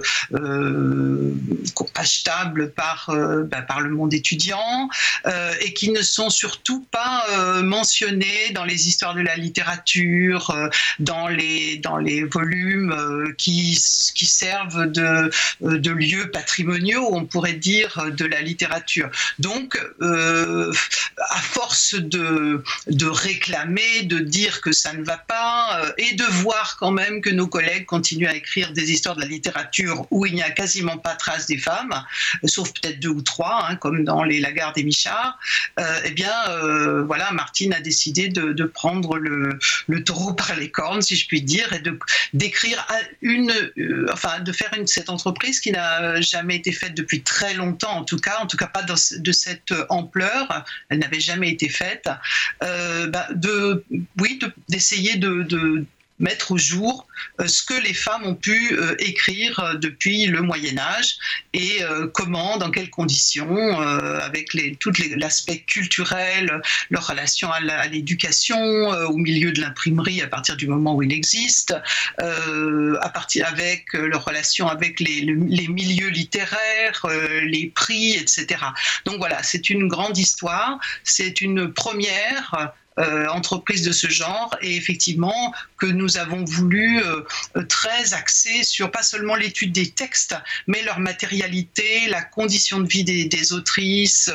[2.68, 4.88] par euh, bah, par le monde étudiant
[5.26, 10.54] euh, et qui ne sont surtout pas euh, mentionnés dans les histoires de la littérature,
[10.98, 12.94] dans les dans les volumes
[13.38, 13.78] qui
[14.14, 19.10] qui servent de de lieux patrimoniaux, on pourrait dire, de la littérature.
[19.38, 26.24] Donc, à force de de réclamer, de dire que ça ne va pas et de
[26.24, 30.26] voir quand même que nos collègues continuent à écrire des histoires de la littérature où
[30.26, 31.94] il n'y a quasiment pas trace des femmes,
[32.44, 35.38] sauf peut-être deux ou trois, hein, comme dans les Lagarde et Michard,
[35.78, 39.58] euh, eh bien, euh, voilà, Martine a décidé de, prendre le,
[40.04, 41.98] taureau par les cornes, si je puis dire, et de
[42.32, 42.86] d'écrire
[43.20, 47.54] une, euh, enfin, de faire une, cette entreprise qui n'a jamais été faite depuis très
[47.54, 51.68] longtemps, en tout cas, en tout cas pas de cette ampleur, elle n'avait jamais été
[51.68, 52.08] faite,
[52.60, 53.84] bah, de,
[54.18, 55.84] oui, d'essayer de
[56.20, 57.06] mettre au jour
[57.40, 61.16] euh, ce que les femmes ont pu euh, écrire euh, depuis le Moyen Âge
[61.54, 61.80] et
[62.14, 69.50] comment, dans quelles conditions, avec les, tout l'aspect culturel, leur relation à l'éducation, au milieu
[69.50, 71.74] de l'imprimerie à partir du moment où il existe,
[72.18, 77.06] à partir avec leur relation avec les, les milieux littéraires,
[77.42, 78.62] les prix, etc.
[79.04, 84.76] Donc voilà, c'est une grande histoire, c'est une première euh, entreprise de ce genre et
[84.76, 87.22] effectivement que nous avons voulu euh,
[87.68, 90.34] très axer sur pas seulement l'étude des textes,
[90.66, 94.30] mais leur matérialité, la condition de vie des, autrices.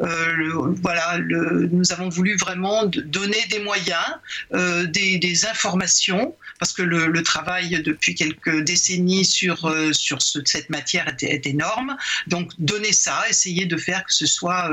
[0.00, 4.04] Euh, voilà, nous avons voulu vraiment donner des moyens,
[4.52, 11.96] des, informations, parce que le, travail depuis quelques décennies sur, sur cette matière est, énorme.
[12.26, 14.70] Donc donner ça, essayer de faire que ce soit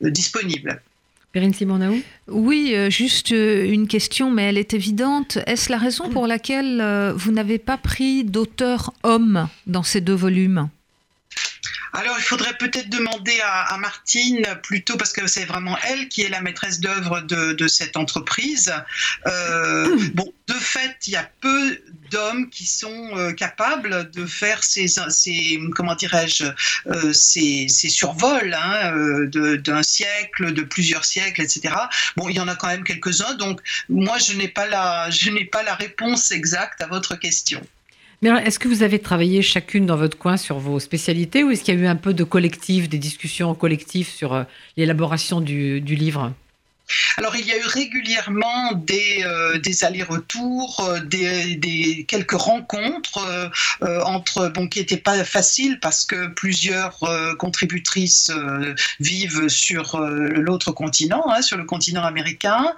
[0.00, 0.82] disponible.
[1.32, 1.52] Perrine
[2.26, 5.38] Oui, euh, juste euh, une question, mais elle est évidente.
[5.46, 10.14] Est-ce la raison pour laquelle euh, vous n'avez pas pris d'auteur homme dans ces deux
[10.14, 10.68] volumes?
[11.92, 16.28] Alors, il faudrait peut-être demander à, Martine plutôt, parce que c'est vraiment elle qui est
[16.28, 18.72] la maîtresse d'œuvre de, cette entreprise.
[20.14, 21.78] bon, de fait, il y a peu
[22.10, 24.88] d'hommes qui sont euh, capables de faire ces,
[25.74, 26.44] comment dirais-je,
[26.86, 31.74] euh, ces, ces, survols hein, euh, d'un siècle, de plusieurs siècles, etc.
[32.16, 33.34] Bon, il y en a quand même quelques-uns.
[33.34, 37.64] Donc, moi, je n'ai pas la, je n'ai pas la réponse exacte à votre question.
[38.20, 41.62] Mais est-ce que vous avez travaillé chacune dans votre coin sur vos spécialités ou est-ce
[41.62, 44.44] qu'il y a eu un peu de collectif, des discussions collectives sur
[44.76, 46.32] l'élaboration du, du livre?
[47.16, 53.18] Alors il y a eu régulièrement des, euh, allers-retours, euh, des, quelques rencontres
[53.82, 57.00] euh, entre bon qui n'étaient pas faciles parce que plusieurs
[57.38, 58.30] contributrices
[59.00, 62.74] vivent sur l'autre continent, hein, sur le continent américain,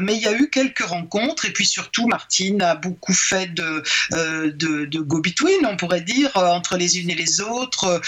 [0.00, 5.00] mais il y a eu quelques rencontres et puis surtout Martine a beaucoup fait de,
[5.00, 8.00] go-between, on pourrait dire, entre les unes et les autres,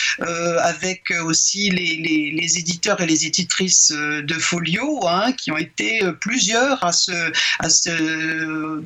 [0.62, 5.06] avec aussi les, éditeurs et les éditrices de Folio.
[5.08, 8.82] Hein, hein, qui ont été plusieurs à se, à se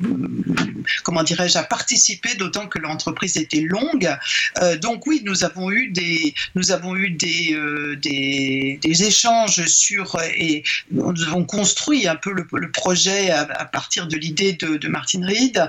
[1.03, 4.09] comment dirais-je, à participer, d'autant que l'entreprise était longue.
[4.81, 7.57] donc oui, nous avons eu des, nous avons eu des,
[8.01, 14.53] des, échanges sur et nous avons construit un peu le, projet à, partir de l'idée
[14.53, 15.67] de, de, Martine Reed,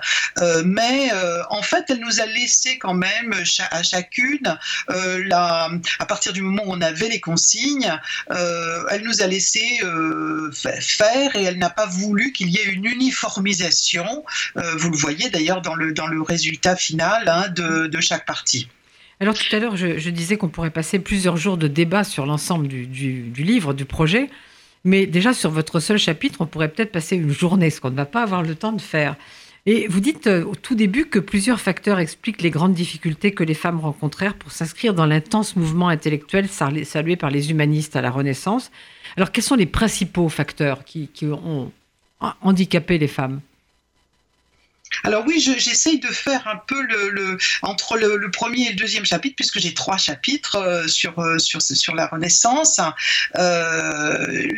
[0.64, 1.10] mais
[1.50, 3.34] en fait, elle nous a laissé quand même
[3.70, 4.58] à chacune
[4.88, 7.92] la, à partir du moment où on avait les consignes,
[8.30, 12.64] euh, elle nous a laissé euh, faire et elle n'a pas voulu qu'il y ait
[12.64, 14.24] une uniformisation.
[14.56, 18.26] Euh, vous le voyez d'ailleurs dans le, dans le résultat final hein, de, de, chaque
[18.26, 18.68] partie.
[19.20, 22.68] Alors tout à l'heure, je, disais qu'on pourrait passer plusieurs jours de débat sur l'ensemble
[22.68, 24.28] du, du, du, livre, du projet,
[24.84, 27.96] mais déjà sur votre seul chapitre, on pourrait peut-être passer une journée, ce qu'on ne
[27.96, 29.16] va pas avoir le temps de faire.
[29.68, 33.42] Et vous dites euh, au tout début que plusieurs facteurs expliquent les grandes difficultés que
[33.42, 38.10] les femmes rencontrèrent pour s'inscrire dans l'intense mouvement intellectuel salué par les humanistes à la
[38.10, 38.70] Renaissance.
[39.16, 41.72] Alors quels sont les principaux facteurs qui, qui ont
[42.42, 43.40] handicapé les femmes?
[45.04, 49.36] Alors oui, j'essaye de faire un peu le, entre le, premier et le deuxième chapitre,
[49.36, 52.80] puisque j'ai trois chapitres euh, sur, euh, sur, sur la Renaissance.
[53.36, 54.48] Euh,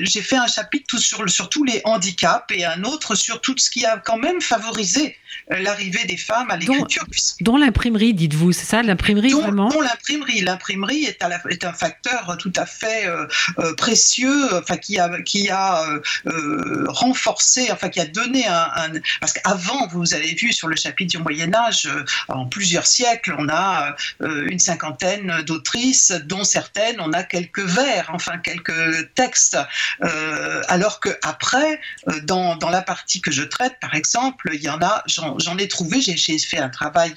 [0.00, 3.70] j'ai fait un chapitre sur, sur tous les handicaps et un autre sur tout ce
[3.70, 5.16] qui a quand même favorisé
[5.48, 7.04] l'arrivée des femmes à l'écriture.
[7.40, 10.40] Dont, l'imprimerie, dites-vous, c'est ça, l'imprimerie vraiment Dont l'imprimerie.
[10.40, 13.08] L'imprimerie est, est, un facteur tout à fait
[13.76, 15.84] précieux, enfin qui a, qui a
[16.86, 21.16] renforcé, enfin qui a donné un, un parce qu'avant vous avez vu sur le chapitre
[21.16, 27.00] du Moyen Âge, euh, en plusieurs siècles, on a euh, une cinquantaine d'autrices, dont certaines,
[27.00, 29.56] on a quelques vers, enfin quelques textes.
[30.02, 31.80] Euh, alors que après,
[32.24, 35.68] dans, dans, la partie que je traite, par exemple, il y en a, j'en ai
[35.68, 37.14] trouvé, j'ai fait un travail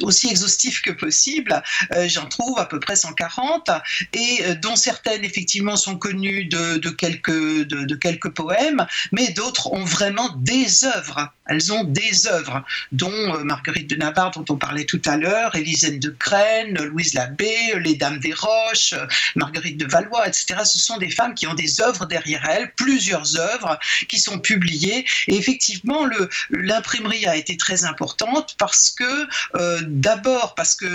[0.00, 1.62] aussi exhaustif que possible,
[2.06, 3.70] j'en trouve à peu près 140,
[4.12, 10.28] et dont certaines effectivement sont connues de, quelques, de quelques poèmes, mais d'autres ont vraiment
[10.36, 15.02] des œuvres elles ont des œuvres, dont euh, Marguerite de Navarre, dont on parlait tout
[15.04, 20.28] à l'heure, Élisène de Crène, Louise Labbé, Les Dames des Roches, euh, Marguerite de Valois,
[20.28, 20.60] etc.
[20.64, 25.04] Ce sont des femmes qui ont des œuvres derrière elles, plusieurs œuvres qui sont publiées.
[25.26, 26.08] Et effectivement,
[26.50, 30.86] l'imprimerie a été très importante parce que, euh, d'abord, parce que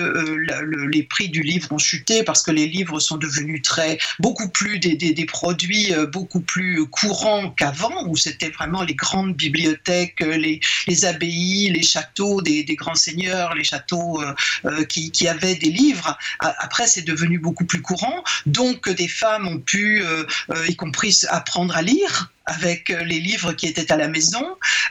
[0.90, 4.80] les prix du livre ont chuté, parce que les livres sont devenus très, beaucoup plus
[4.80, 11.84] des produits beaucoup plus courants qu'avant, où c'était vraiment les grandes bibliothèques les, abbayes, les
[11.84, 14.34] châteaux des, grands seigneurs, les châteaux euh,
[14.66, 16.18] euh, qui, avaient des livres.
[16.40, 18.24] Après, c'est devenu beaucoup plus courant.
[18.46, 20.26] Donc, des femmes ont pu, euh,
[20.68, 24.46] y compris, apprendre à lire avec euh, les livres qui étaient à la maison,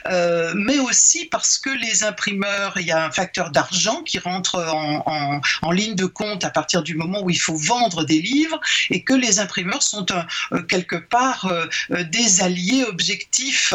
[0.07, 4.55] euh, mais aussi parce que les imprimeurs, il y a un facteur d'argent qui rentre
[4.55, 9.03] en, ligne de compte à partir du moment où il faut vendre des livres, et
[9.03, 10.05] que les imprimeurs sont
[10.51, 11.51] euh, quelque part
[11.89, 13.73] des alliés objectifs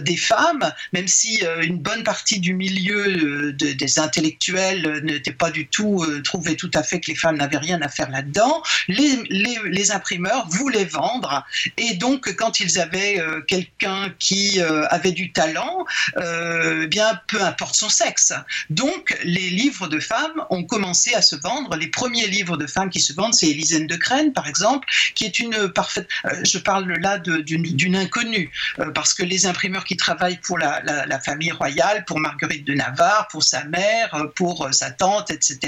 [0.00, 6.04] des femmes, même si une bonne partie du milieu des intellectuels n'était pas du tout,
[6.24, 10.84] trouvait tout à fait que les femmes n'avaient rien à faire là-dedans, les imprimeurs voulaient
[10.84, 11.44] vendre,
[11.78, 15.84] et donc quand ils avaient euh, quelqu'un qui euh, avait du talent,
[16.16, 18.32] euh, bien peu importe son sexe.
[18.68, 21.76] Donc les livres de femmes ont commencé à se vendre.
[21.76, 25.24] Les premiers livres de femmes qui se vendent, c'est Élisène de Crène, par exemple, qui
[25.24, 26.08] est une parfaite.
[26.44, 28.50] je parle là d'une inconnue,
[28.94, 33.42] parce que les imprimeurs qui travaillent pour la, famille royale, pour Marguerite de Navarre, pour
[33.42, 35.58] sa mère, pour sa tante, etc.,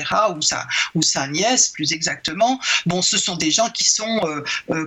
[0.95, 4.21] ou sa, nièce, plus exactement, bon, ce sont des gens qui sont,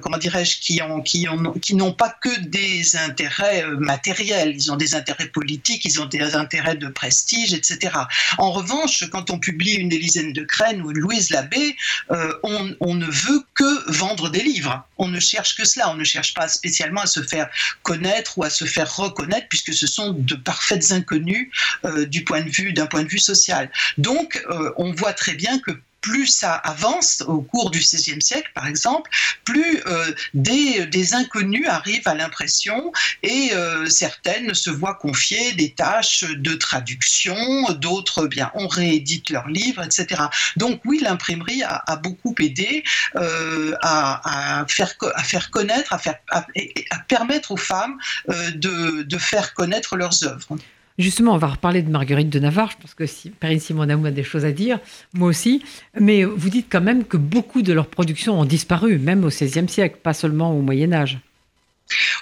[0.01, 5.85] comment dirais-je, qui n'ont pas que des intérêts euh, matériels, ils ont des intérêts politiques,
[5.85, 7.93] ils ont des intérêts de prestige, etc.
[8.37, 11.75] En revanche, quand on publie une Élisène de Crène ou une Louise Labbé,
[12.11, 14.87] euh, on, ne veut que vendre des livres.
[14.97, 17.49] On ne cherche que cela, on ne cherche pas spécialement à se faire
[17.83, 21.51] connaître ou à se faire reconnaître, puisque ce sont de parfaites inconnues
[21.83, 23.69] euh, du point de vue d'un point de vue social.
[23.97, 24.43] Donc,
[24.77, 25.71] on voit très bien que
[26.05, 29.09] plus ça avance au cours du XVIe siècle, par exemple,
[29.43, 32.91] plus euh, des, inconnus arrivent à l'impression
[33.23, 37.35] et euh, certaines se voient confier des tâches de traduction,
[37.71, 40.21] d'autres, bien, on réédite leurs livres, etc.
[40.57, 42.83] Donc oui, l'imprimerie a, beaucoup aidé
[43.15, 46.45] euh, à, faire, à faire connaître, à, faire, à,
[47.07, 50.55] permettre aux femmes de, de faire connaître leurs œuvres.
[50.97, 52.71] Justement, on va reparler de Marguerite de Navarre.
[52.71, 54.79] Je pense que si Perrine Simonamou a des choses à dire,
[55.13, 55.63] moi aussi.
[55.99, 59.67] Mais vous dites quand même que beaucoup de leurs productions ont disparu, même au XVIe
[59.67, 61.19] siècle, pas seulement au Moyen Âge.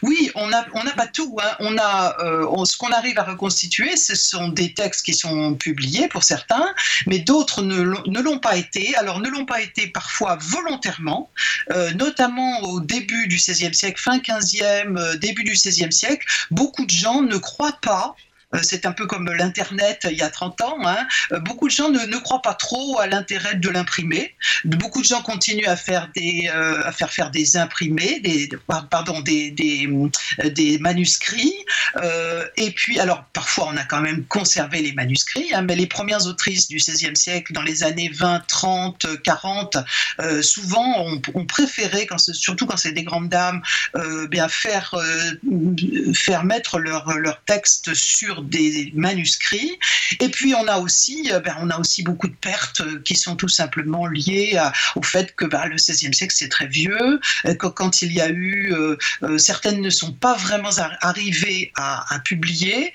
[0.01, 1.37] Oui, on n'a on pas tout.
[1.41, 1.55] Hein.
[1.59, 6.07] On a, euh, ce qu'on arrive à reconstituer, ce sont des textes qui sont publiés
[6.09, 6.73] pour certains,
[7.07, 7.81] mais d'autres ne,
[8.21, 8.95] l'ont pas été.
[8.95, 11.29] Alors ne l'ont pas été parfois volontairement,
[11.71, 16.25] euh, notamment au début du XVIe siècle, fin XVe, euh, début du XVIe siècle.
[16.51, 18.15] Beaucoup de gens ne croient pas
[18.61, 20.77] c'est un peu comme l'Internet il y a 30 ans.
[20.85, 21.07] Hein.
[21.31, 24.35] Euh, beaucoup de gens ne, ne, croient pas trop à l'intérêt de l'imprimer.
[24.65, 28.49] Beaucoup de gens continuent à faire, des, euh, à faire faire des imprimés, des,
[28.89, 29.89] pardon, des, des,
[30.45, 31.53] des manuscrits.
[32.57, 36.25] et puis, alors parfois on a quand même conservé les manuscrits, hein, mais les premières
[36.27, 39.77] autrices du XVIe siècle, dans les années 20, 30, 40,
[40.41, 43.61] souvent ont on préféré, surtout quand c'est des grandes dames,
[44.29, 44.95] bien faire,
[46.13, 49.79] faire mettre leur, leur texte sur des manuscrits.
[50.19, 53.15] Et puis on a aussi, euh, ben, on a aussi beaucoup de pertes euh, qui
[53.15, 54.59] sont tout simplement liées
[54.95, 58.21] au fait que ben, le XVIe siècle c'est très vieux, euh, que quand il y
[58.21, 58.73] a eu,
[59.37, 60.69] certaines ne sont pas vraiment
[61.01, 62.93] arrivées à, publier.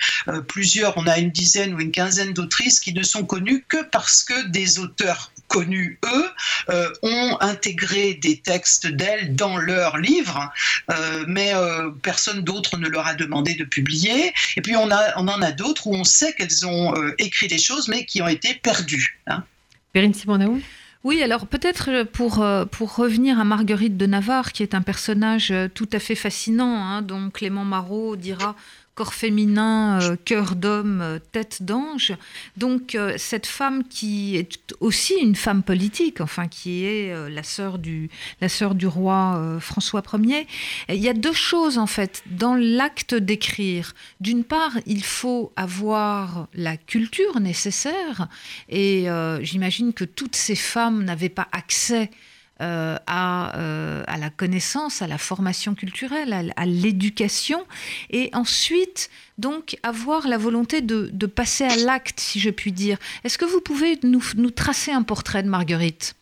[0.49, 4.23] plusieurs, on a une dizaine ou une quinzaine d'autrices qui ne sont connues que parce
[4.23, 10.53] que des auteurs connus, eux, ont intégré des textes d'elles dans leurs livres,
[11.27, 11.53] mais
[12.03, 14.33] personne d'autre ne leur a demandé de publier.
[14.57, 17.49] Et puis on, a, on en a d'autres où on sait qu'elles ont euh, écrit
[17.49, 19.19] des choses, mais qui ont été perdues.
[19.27, 19.45] Hein.
[19.93, 20.61] Perrine Simonaou?
[21.05, 25.51] Oui, alors peut-être pour, euh, pour revenir à Marguerite de Navarre, qui est un personnage
[25.53, 28.57] euh, tout à fait fascinant, hein, dont Clément Marot dira
[28.99, 32.15] corps féminin, euh, cœur d'homme, euh, tête d'ange.
[32.57, 37.79] Donc euh, cette femme qui est aussi une femme politique, enfin qui est la sœur
[37.79, 40.49] du, la sœur du roi François Ier.
[40.89, 43.95] Il y a deux choses en fait dans l'acte d'écrire.
[44.21, 48.29] D'une part, il faut avoir la culture nécessaire
[48.69, 49.07] et
[49.43, 52.11] j'imagine que toutes ces femmes n'avaient pas accès
[52.61, 57.65] euh, euh, à, la connaissance, à la formation culturelle, à, l'éducation,
[58.11, 62.99] et ensuite donc avoir la volonté de, passer à l'acte, si je puis dire.
[63.23, 66.18] Est-ce que vous pouvez nous tracer un portrait de Marguerite?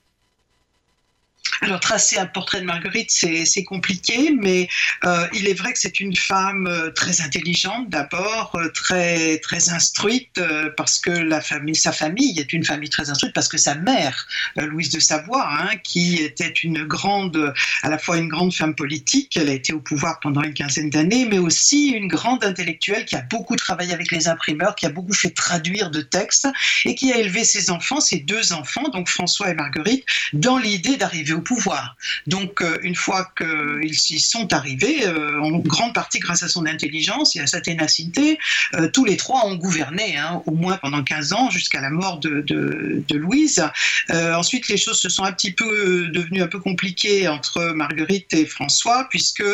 [1.63, 4.69] Alors, tracer un portrait de Marguerite, c'est compliqué, mais
[5.05, 9.71] euh, il est vrai que c'est une femme euh, très intelligente d'abord, euh, très, très
[9.71, 10.41] instruite,
[10.77, 11.29] parce que
[11.75, 14.27] sa famille est une famille très instruite, parce que sa mère,
[14.57, 19.37] Louise de Savoie, hein, qui était une grande, à la fois une grande femme politique,
[19.37, 23.17] elle a été au pouvoir pendant une quinzaine d'années, mais aussi une grande intellectuelle qui
[23.17, 26.49] a beaucoup travaillé avec les imprimeurs, qui a beaucoup fait traduire de textes,
[26.85, 30.97] et qui a élevé ses enfants, ses deux enfants, donc François et Marguerite, dans l'idée
[30.97, 31.97] d'arriver au pouvoir.
[32.27, 36.67] Donc, euh, une fois qu'ils y sont arrivés, euh, en grande partie grâce à son
[36.67, 38.39] intelligence et à sa ténacité,
[38.75, 42.19] euh, tous les trois ont gouverné, hein, au moins pendant 15 ans, jusqu'à la mort
[42.19, 43.65] de, Louise.
[44.11, 48.45] ensuite, les choses se sont un petit peu devenues un peu compliquées entre Marguerite et
[48.45, 49.45] François, puisque,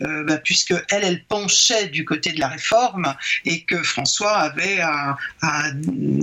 [0.00, 3.14] bah, puisque elle, elle penchait du côté de la réforme
[3.44, 5.16] et que François avait à,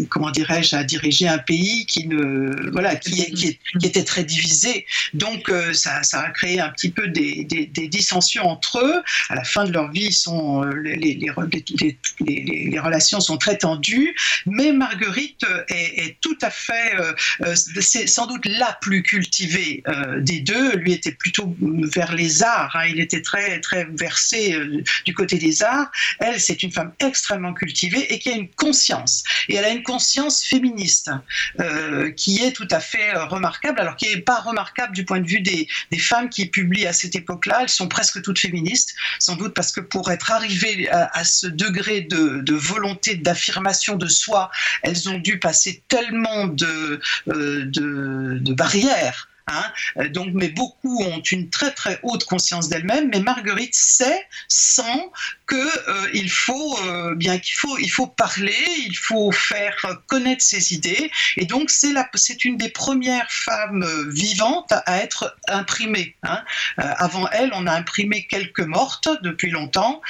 [0.10, 5.50] comment dirais-je, à diriger un pays qui ne, voilà, qui, qui était très divisé donc
[5.50, 7.46] euh, ça, a créé un petit peu des,
[7.90, 9.04] dissensions entre eux.
[9.30, 11.30] À la fin de leur vie, sont, euh, les,
[12.80, 14.16] relations sont très tendues.
[14.46, 19.84] Mais Marguerite est, tout à fait, euh, c'est sans doute la plus cultivée
[20.20, 20.76] des deux.
[20.76, 22.76] Lui était plutôt vers les arts.
[22.76, 22.86] Hein.
[22.90, 24.58] Il était très, très versé
[25.06, 25.92] du côté des arts.
[26.20, 29.24] Elle, c'est une femme extrêmement cultivée et qui a une conscience.
[29.48, 31.12] Et elle a une conscience féministe
[32.16, 35.42] qui est tout à fait remarquable, alors qui n'est pas remarquable du point de vue
[35.42, 35.68] des,
[36.00, 37.60] femmes qui publient à cette époque-là.
[37.62, 42.02] Elles sont presque toutes féministes, sans doute parce que pour être arrivées à, ce degré
[42.02, 44.50] de, volonté d'affirmation de soi,
[44.84, 49.72] elles ont dû passer tellement de, euh, de barrières Hein.
[49.98, 53.10] Euh, donc, mais beaucoup ont une très très haute conscience d'elle-même.
[53.12, 55.10] Mais Marguerite sait, sent
[55.46, 59.76] que euh, faut euh, bien qu'il faut il faut parler, il faut faire
[60.08, 61.12] connaître ses idées.
[61.38, 66.16] Et donc c'est une des premières femmes vivantes à être imprimée.
[66.24, 66.44] Hein.
[66.78, 70.02] avant elle, on a imprimé quelques mortes depuis longtemps.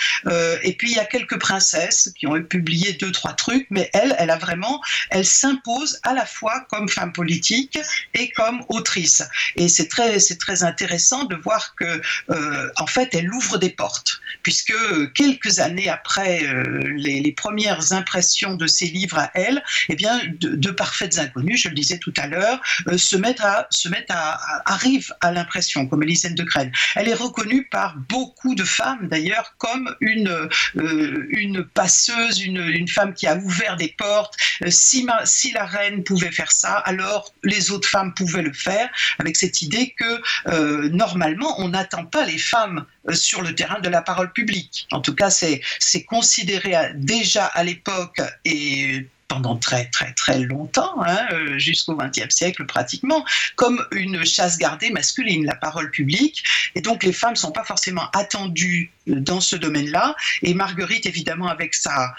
[0.63, 3.67] et puis il y a quelques princesses qui ont publié deux trois trucs.
[3.69, 7.79] Mais elle, elle a vraiment, elle s'impose à la fois comme femme politique
[8.13, 9.23] et comme autrice.
[9.55, 12.01] Et c'est très, c'est très intéressant de voir que,
[12.31, 14.73] euh, en fait, elle ouvre des portes, puisque
[15.13, 20.71] quelques années après euh, les, premières impressions de ses livres à elle, eh bien, de,
[20.71, 24.39] parfaites inconnues, je le disais tout à l'heure, euh, se mettent à, se mettent à,
[24.65, 26.71] arrivent à l'impression, comme Elisabeth de Crène.
[26.95, 33.13] Elle est reconnue par beaucoup de femmes, d'ailleurs, comme une, une passeuse, une, une, femme
[33.13, 34.35] qui a ouvert des portes.
[34.67, 38.89] Si, si la reine pouvait faire ça, alors les autres femmes pouvaient le faire.
[39.19, 44.01] Avec cette idée que normalement on n'attend pas les femmes sur le terrain de la
[44.01, 44.87] parole publique.
[44.91, 51.27] En tout cas, c'est considéré déjà à l'époque et pendant très très très longtemps, hein,
[51.31, 53.23] euh, jusqu'au XXe siècle pratiquement,
[53.55, 56.43] comme une chasse gardée masculine, la parole publique.
[56.75, 60.15] Et donc les femmes ne sont pas forcément attendues euh, dans ce domaine-là.
[60.41, 62.15] Et Marguerite, évidemment, avec sa,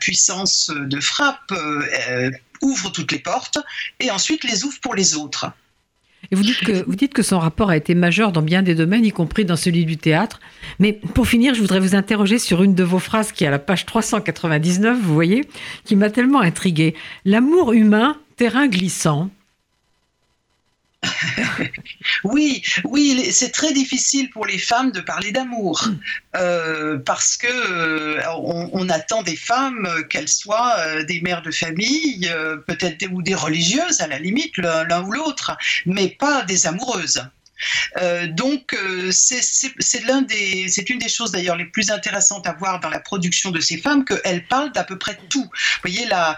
[0.00, 2.30] puissance de frappe, euh,
[2.62, 3.58] ouvre toutes les portes
[4.00, 5.52] et ensuite les ouvre pour les autres.
[6.30, 9.44] Et vous dites, que, son rapport a été majeur dans bien des domaines, y compris
[9.44, 10.38] dans celui du théâtre.
[10.78, 13.50] Mais pour finir, je voudrais vous interroger sur une de vos phrases qui est à
[13.50, 15.48] la page 399, vous voyez,
[15.84, 16.94] qui m'a tellement intriguée.
[17.24, 19.30] L'amour humain, terrain glissant.
[22.24, 25.88] oui, oui, c'est très difficile pour les femmes de parler d'amour
[26.36, 32.30] euh, parce que euh, on, attend des femmes qu'elles soient euh, des mères de famille,
[32.66, 37.22] peut-être ou des religieuses à la limite, l'un ou l'autre, mais pas des amoureuses.
[37.98, 42.80] Euh, donc, euh, c'est l'un des, une des choses d'ailleurs les plus intéressantes à voir
[42.80, 45.42] dans la production de ces femmes, qu'elles parlent d'à peu près tout.
[45.42, 46.36] Vous voyez la,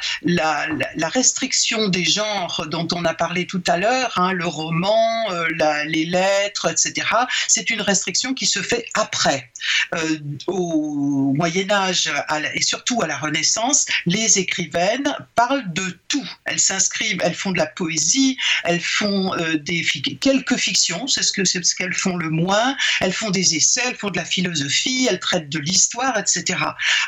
[1.12, 5.47] restriction des genres dont on a parlé tout à l'heure, hein, le roman, euh,
[5.87, 7.07] les lettres, etc.
[7.49, 9.51] C'est une restriction qui se fait après.
[10.47, 12.11] au Moyen Âge
[12.55, 16.29] et surtout à la Renaissance, les écrivaines parlent de tout.
[16.45, 19.33] Elles s'inscrivent, elles font de la poésie, elles font
[20.20, 22.77] quelques fictions c'est ce qu'elles font le moins?
[23.01, 26.59] Elles font des essais, elles font de la philosophie, elles traitent de l'histoire, etc.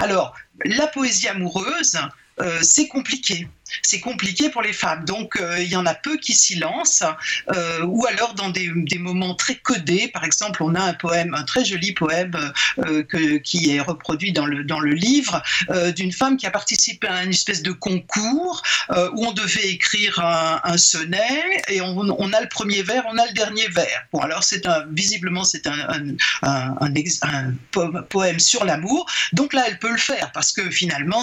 [0.01, 0.35] Alors,
[0.65, 1.99] la poésie amoureuse,
[2.41, 3.49] euh, c'est compliqué
[3.83, 5.05] c'est compliqué pour les femmes.
[5.05, 7.05] Donc, euh, il y en a peu qui s'y lancent,
[7.55, 10.09] euh, ou alors dans des, moments très codés.
[10.09, 13.03] Par exemple, on a un poème, un très joli poème euh,
[13.43, 15.43] qui est reproduit dans le, dans le livre,
[15.97, 20.77] d'une femme qui a participé à une espèce de concours où on devait écrire un,
[20.79, 24.07] sonnet, et on, a le premier vers, on a le dernier vers.
[24.13, 26.15] Bon, alors, c'est visiblement, c'est un,
[28.09, 29.07] poème sur l'amour.
[29.33, 31.23] Donc là, elle peut le faire, parce que finalement,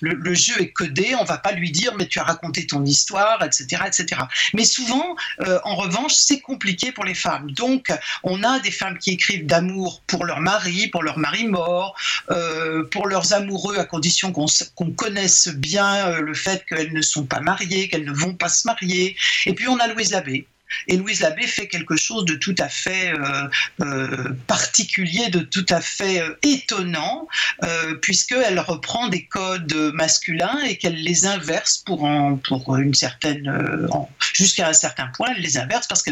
[0.00, 2.84] le, le jeu est codé, on va pas lui dire mais tu as raconté ton
[2.84, 3.82] histoire, etc.
[3.86, 4.22] etc.
[4.54, 7.50] Mais souvent, euh, en revanche, c'est compliqué pour les femmes.
[7.50, 11.96] Donc, on a des femmes qui écrivent d'amour pour leur mari, pour leur mari mort,
[12.30, 17.24] euh, pour leurs amoureux, à condition qu'on connaisse bien euh, le fait qu'elles ne sont
[17.24, 19.16] pas mariées, qu'elles ne vont pas se marier.
[19.46, 20.46] Et puis, on a Louise Labbé
[20.88, 23.48] et Louise Labbé fait quelque chose de tout à fait euh,
[23.80, 27.28] euh, particulier, de tout à fait euh, étonnant,
[28.00, 33.88] puisqu'elle reprend des codes masculins et qu'elle les inverse pour, une certaine,
[34.34, 36.10] jusqu'à un certain point, elle les inverse parce que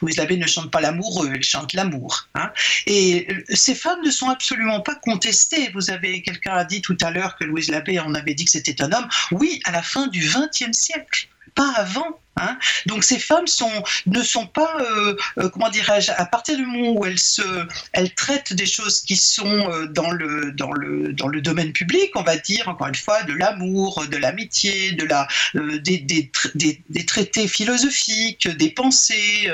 [0.00, 2.28] Louise Labbé ne chante pas l'amoureux, elle chante l'amour.
[2.34, 2.50] Hein.
[2.86, 5.70] Et ces femmes ne sont absolument pas contestées.
[5.74, 8.50] Vous avez quelqu'un a dit tout à l'heure que Louise Labbé, on avait dit que
[8.50, 9.08] c'était un homme.
[9.30, 12.20] Oui, à la fin du XXe siècle, pas avant.
[12.36, 12.58] Hein.
[12.86, 13.44] Donc ces femmes
[14.06, 18.66] ne sont pas, euh, euh, comment dirais-je, à partir du moment où elles, traitent des
[18.66, 20.52] choses qui sont euh, dans, le,
[21.40, 25.98] domaine public, on va dire encore une fois de l'amour, de l'amitié, de la, des,
[25.98, 29.50] des, des, traités philosophiques, des pensées,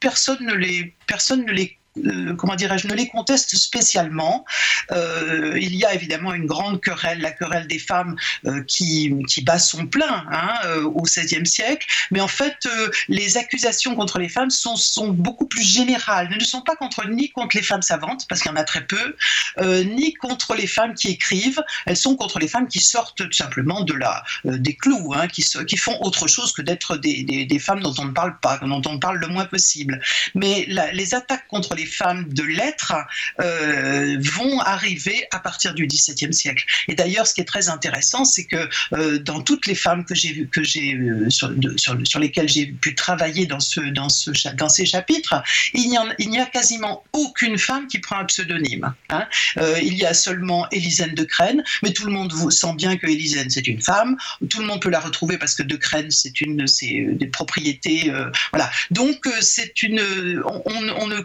[0.00, 4.44] personne ne les, personne ne les euh, comment dirais-je, ne les conteste spécialement.
[4.90, 8.16] Euh, il y a évidemment une grande querelle, la querelle des femmes
[8.46, 12.68] euh, qui, qui, bat son plein hein, au XVIe siècle, mais en fait,
[13.08, 14.74] les accusations contre les femmes sont,
[15.08, 16.28] beaucoup plus générales.
[16.30, 18.64] Elles ne sont pas contre, ni contre les femmes savantes, parce qu'il y en a
[18.64, 19.16] très peu,
[19.62, 23.82] ni contre les femmes qui écrivent, elles sont contre les femmes qui sortent tout simplement
[23.82, 27.80] de la, des clous, hein, qui, qui, font autre chose que d'être des, des, femmes
[27.80, 30.00] dont on ne parle pas, dont on parle le moins possible.
[30.34, 32.94] Mais les attaques contre les femmes de lettres
[33.40, 36.64] euh, vont arriver à partir du XVIIe siècle.
[36.88, 40.14] Et d'ailleurs, ce qui est très intéressant, c'est que euh, dans toutes les femmes que
[40.14, 44.86] j'ai que j'ai euh, sur, lesquelles j'ai pu travailler dans ce dans ce dans ces
[44.86, 45.88] chapitres, il
[46.30, 48.92] n'y a quasiment aucune femme qui prend un pseudonyme.
[49.10, 49.26] Hein.
[49.82, 53.50] il y a seulement Élisène de Crène, mais tout le monde sent bien que Élisène
[53.50, 54.16] c'est une femme.
[54.48, 58.12] Tout le monde peut la retrouver parce que de Crène c'est une c'est des propriétés
[58.52, 58.70] voilà.
[58.90, 60.00] Donc c'est une
[60.44, 61.20] on, ne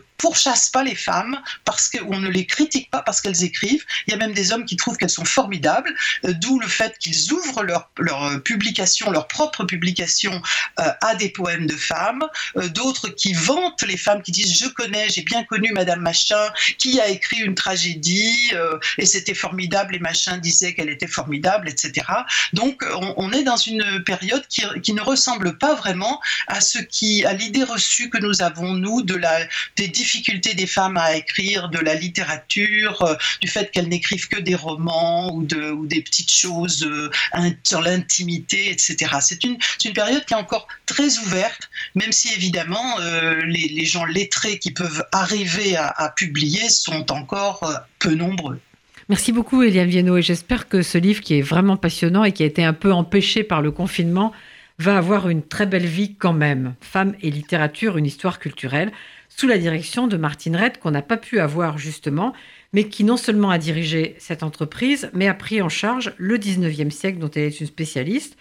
[0.50, 3.84] pourchasse pas les femmes parce qu'on ne les critique pas parce qu'elles écrivent.
[4.08, 5.93] Il y a même des hommes qui trouvent qu'elles sont formidables,
[6.26, 10.41] euh, d'où le fait qu'ils ouvrent leur, leur euh, publication, leur propre publication
[10.80, 12.24] euh, à des poèmes de femmes.
[12.74, 17.00] D'autres qui vantent les femmes, qui disent je connais, j'ai bien connu Madame Machin, qui
[17.00, 18.52] a écrit une tragédie
[18.97, 22.08] et c'était formidable et Machin disait qu'elle était formidable, etc.
[22.54, 22.84] Donc
[23.18, 27.34] on, est dans une période qui, qui, ne ressemble pas vraiment à ce qui, à
[27.34, 29.39] l'idée reçue que nous avons nous de la
[29.76, 34.40] des difficultés des femmes à écrire de la littérature, euh, du fait qu'elles n'écrivent que
[34.40, 37.10] des romans ou, de, ou des petites choses euh,
[37.64, 38.98] sur l'intimité, etc.
[39.22, 42.98] C'est une, une, période qui est encore très ouverte, même si évidemment
[43.46, 48.60] les, les, gens lettrés qui peuvent arriver à, à publier sont encore peu nombreux.
[49.10, 52.44] Merci beaucoup, Eliane Viennot, et j'espère que ce livre, qui est vraiment passionnant et qui
[52.44, 54.32] a été un peu empêché par le confinement,
[54.80, 56.75] va avoir une très belle vie quand même.
[56.82, 58.91] Femmes et littérature, une histoire culturelle,
[59.27, 62.34] sous la direction de Martine Redd, qu'on n'a pas pu avoir justement,
[62.73, 66.91] mais qui non seulement a dirigé cette entreprise, mais a pris en charge le 19e
[66.91, 68.38] siècle dont elle est une spécialiste.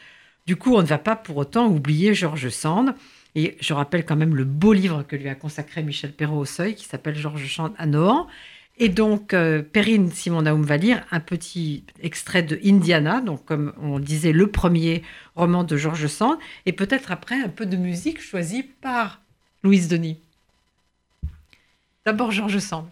[0.47, 2.95] Du coup, on ne va pas pour autant oublier Georges Sand.
[3.35, 6.45] Et je rappelle quand même le beau livre que lui a consacré Michel Perrault au
[6.45, 8.27] Seuil, qui s'appelle Georges Sand à Nohant.
[8.81, 13.73] Et donc, euh, Perrine Simon Naoum va lire un petit extrait de Indiana, donc comme
[13.83, 15.03] on disait, le premier
[15.35, 19.21] roman de Georges Sand, et peut-être après un peu de musique choisie par
[19.65, 20.19] Louise Denis.
[22.07, 22.87] D'abord Georges Sand.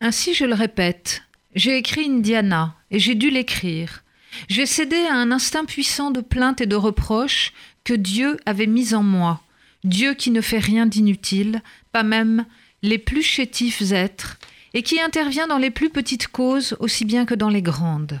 [0.00, 1.22] Ainsi, je le répète,
[1.54, 4.02] j'ai écrit Indiana, et j'ai dû l'écrire.
[4.48, 7.52] J'ai cédé à un instinct puissant de plainte et de reproche
[7.84, 9.42] que Dieu avait mis en moi.
[9.84, 11.60] Dieu qui ne fait rien d'inutile,
[11.92, 12.46] pas même
[12.82, 14.38] les plus chétifs êtres,
[14.74, 18.20] et qui intervient dans les plus petites causes aussi bien que dans les grandes.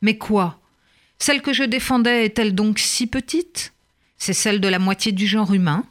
[0.00, 0.58] Mais quoi?
[1.18, 3.72] Celle que je défendais est-elle donc si petite?
[4.18, 5.84] C'est celle de la moitié du genre humain,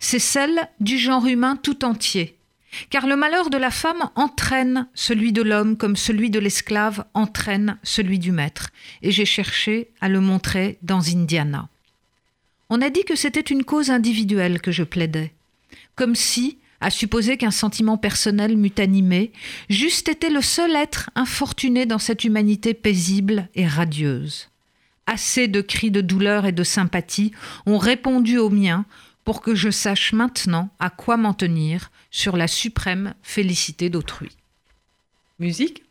[0.00, 2.36] c'est celle du genre humain tout entier.
[2.90, 7.78] Car le malheur de la femme entraîne celui de l'homme comme celui de l'esclave entraîne
[7.82, 8.70] celui du maître,
[9.02, 11.68] et j'ai cherché à le montrer dans Indiana.
[12.70, 15.32] On a dit que c'était une cause individuelle que je plaidais,
[15.96, 19.32] comme si, à supposer qu'un sentiment personnel m'eût animé,
[19.68, 24.48] j'eusse été le seul être infortuné dans cette humanité paisible et radieuse.
[25.06, 27.32] Assez de cris de douleur et de sympathie
[27.66, 28.84] ont répondu aux miens
[29.24, 34.30] pour que je sache maintenant à quoi m'en tenir sur la suprême félicité d'autrui.
[35.38, 35.82] Musique?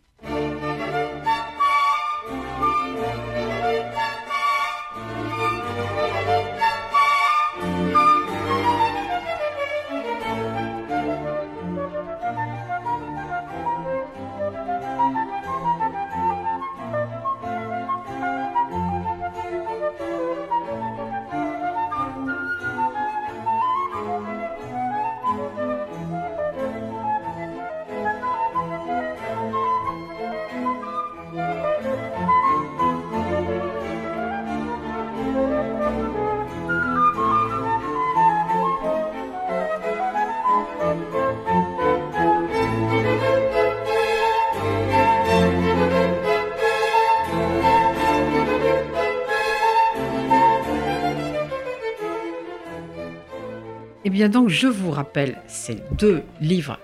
[54.17, 56.79] Bien donc, je vous rappelle ces deux livres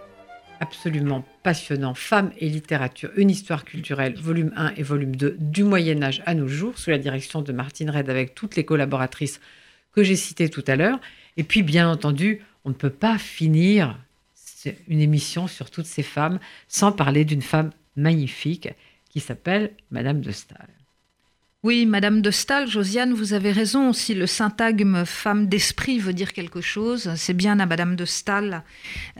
[0.60, 6.04] absolument passionnants, Femmes et littérature, une histoire culturelle, volume 1 et volume 2, du Moyen
[6.04, 9.42] Âge à nos jours, sous la direction de Martine Red avec toutes les collaboratrices
[9.94, 11.00] que j'ai citées tout à l'heure.
[11.36, 13.98] Et puis, bien entendu, on ne peut pas finir
[14.88, 18.70] une émission sur toutes ces femmes sans parler d'une femme magnifique
[19.10, 20.70] qui s'appelle Madame de Staël.
[21.64, 23.94] Oui, Madame de Stahl, Josiane, vous avez raison.
[23.94, 28.64] Si le syntagme femme d'esprit veut dire quelque chose, c'est bien à Madame de Stahl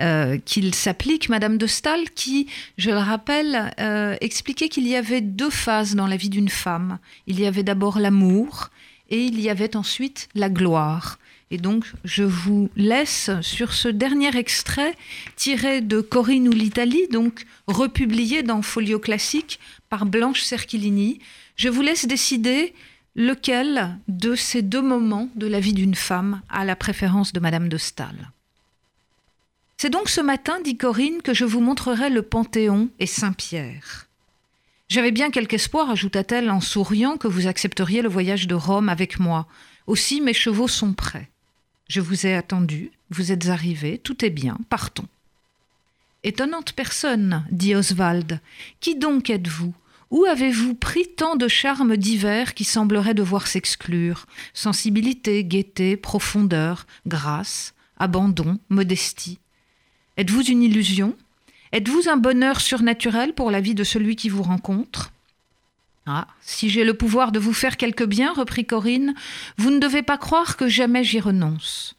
[0.02, 1.30] euh, qu'il s'applique.
[1.30, 6.06] Madame de Stahl qui, je le rappelle, euh, expliquait qu'il y avait deux phases dans
[6.06, 7.00] la vie d'une femme.
[7.28, 8.72] Il y avait d'abord l'amour
[9.10, 11.20] et il y avait ensuite la gloire.
[11.50, 14.96] Et donc, je vous laisse sur ce dernier extrait
[15.38, 21.20] tiré de Corinne ou l'Italie, donc republié dans Folio Classique par Blanche Cerchilini.
[21.56, 22.74] Je vous laisse décider
[23.16, 27.70] lequel de ces deux moments de la vie d'une femme a la préférence de Madame
[27.70, 28.32] de Staël.
[29.78, 34.08] C'est donc ce matin, dit Corinne, que je vous montrerai le Panthéon et Saint-Pierre.
[34.88, 39.20] J'avais bien quelque espoir, ajouta-t-elle en souriant, que vous accepteriez le voyage de Rome avec
[39.20, 39.48] moi.
[39.88, 41.30] Aussi mes chevaux sont prêts.
[41.90, 45.08] Je vous ai attendu, vous êtes arrivé, tout est bien, partons.
[46.24, 48.40] Étonnante personne, dit Oswald.
[48.80, 49.74] Qui donc êtes-vous?
[50.14, 54.28] Où avez-vous pris tant de charmes divers qui sembleraient devoir s'exclure?
[54.54, 59.40] Sensibilité, gaieté, profondeur, grâce, abandon, modestie.
[60.18, 61.18] Êtes-vous une illusion?
[61.72, 65.12] Êtes-vous un bonheur surnaturel pour la vie de celui qui vous rencontre?
[66.06, 69.16] Ah, si j'ai le pouvoir de vous faire quelque bien, reprit Corinne,
[69.58, 71.96] vous ne devez pas croire que jamais j'y renonce.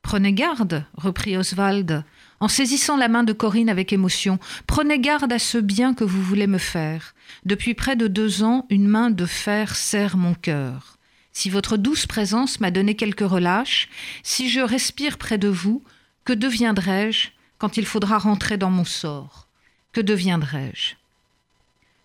[0.00, 2.04] Prenez garde, reprit Oswald,
[2.40, 4.38] en saisissant la main de Corinne avec émotion.
[4.66, 7.14] Prenez garde à ce bien que vous voulez me faire.
[7.44, 10.98] Depuis près de deux ans, une main de fer serre mon cœur.
[11.32, 13.88] Si votre douce présence m'a donné quelque relâche,
[14.22, 15.82] si je respire près de vous,
[16.24, 17.28] que deviendrai-je
[17.58, 19.48] quand il faudra rentrer dans mon sort?
[19.92, 20.94] Que deviendrai-je?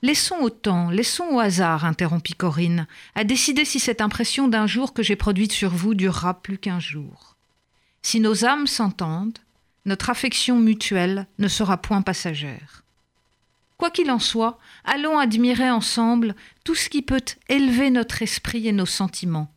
[0.02, 4.94] Laissons au temps, laissons au hasard, interrompit Corinne, à décider si cette impression d'un jour
[4.94, 7.36] que j'ai produite sur vous durera plus qu'un jour.
[8.02, 9.40] Si nos âmes s'entendent,
[9.86, 12.84] notre affection mutuelle ne sera point passagère.
[13.78, 18.74] Quoi qu'il en soit, allons admirer ensemble tout ce qui peut élever notre esprit et
[18.74, 19.52] nos sentiments.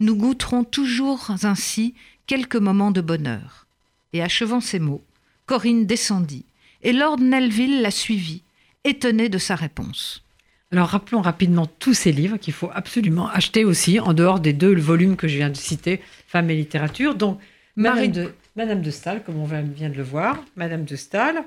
[0.00, 1.94] Nous goûterons toujours ainsi
[2.26, 3.66] quelques moments de bonheur.
[4.12, 5.02] Et achevant ces mots,
[5.46, 6.44] Corinne descendit,
[6.82, 8.42] et Lord Nelville la suivit,
[8.84, 10.22] étonné de sa réponse.
[10.70, 14.74] Alors rappelons rapidement tous ces livres qu'il faut absolument acheter aussi, en dehors des deux
[14.76, 17.14] volumes que je viens de citer, Femmes et littérature.
[17.14, 17.40] Donc
[17.76, 21.44] Madame de, Madame de Stahl, comme on vient de le voir, Madame de Stahl,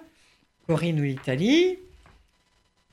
[0.65, 1.77] Corinne ou l'Italie,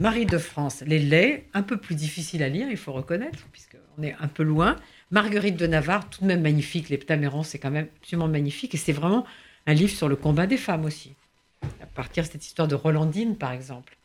[0.00, 4.02] Marie de France, les laits, un peu plus difficile à lire, il faut reconnaître, puisqu'on
[4.02, 4.74] est un peu loin.
[5.12, 8.76] Marguerite de Navarre, tout de même magnifique, les Ptamérons, c'est quand même absolument magnifique, et
[8.76, 9.24] c'est vraiment
[9.68, 11.14] un livre sur le combat des femmes aussi,
[11.80, 13.96] à partir de cette histoire de Rolandine, par exemple.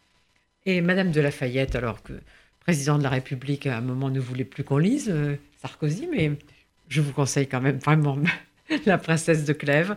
[0.68, 2.14] Et Madame de Lafayette, alors que
[2.60, 6.34] président de la République, à un moment, ne voulait plus qu'on lise euh, Sarkozy, mais
[6.88, 8.20] je vous conseille quand même vraiment
[8.86, 9.96] La princesse de Clèves.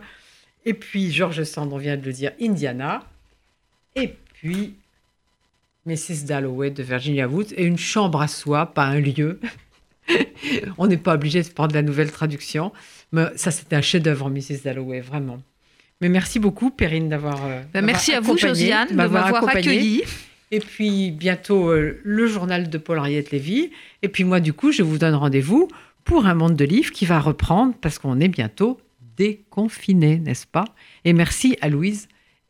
[0.65, 3.03] Et puis George Sand, on vient de le dire, Indiana.
[3.95, 4.75] Et puis
[5.85, 6.25] Mrs.
[6.25, 7.53] Dalloway de Virginia Wood.
[7.55, 9.39] Et une chambre à soi, pas un lieu.
[10.77, 12.71] on n'est pas obligé de prendre la nouvelle traduction.
[13.11, 14.63] Mais ça, c'était un chef-d'œuvre, Mrs.
[14.63, 15.39] Dalloway, vraiment.
[16.01, 17.45] Mais merci beaucoup, Perrine, d'avoir.
[17.45, 20.03] Euh, ben, merci à vous, Josiane, de m'avoir accueilli.
[20.51, 23.71] Et puis bientôt euh, le journal de Paul-Henriette Lévy.
[24.01, 25.67] Et puis moi, du coup, je vous donne rendez-vous
[26.07, 28.79] pour un monde de livres qui va reprendre parce qu'on est bientôt
[29.17, 30.63] déconfiné, n'est-ce pas?
[31.03, 32.07] Et merci à Louise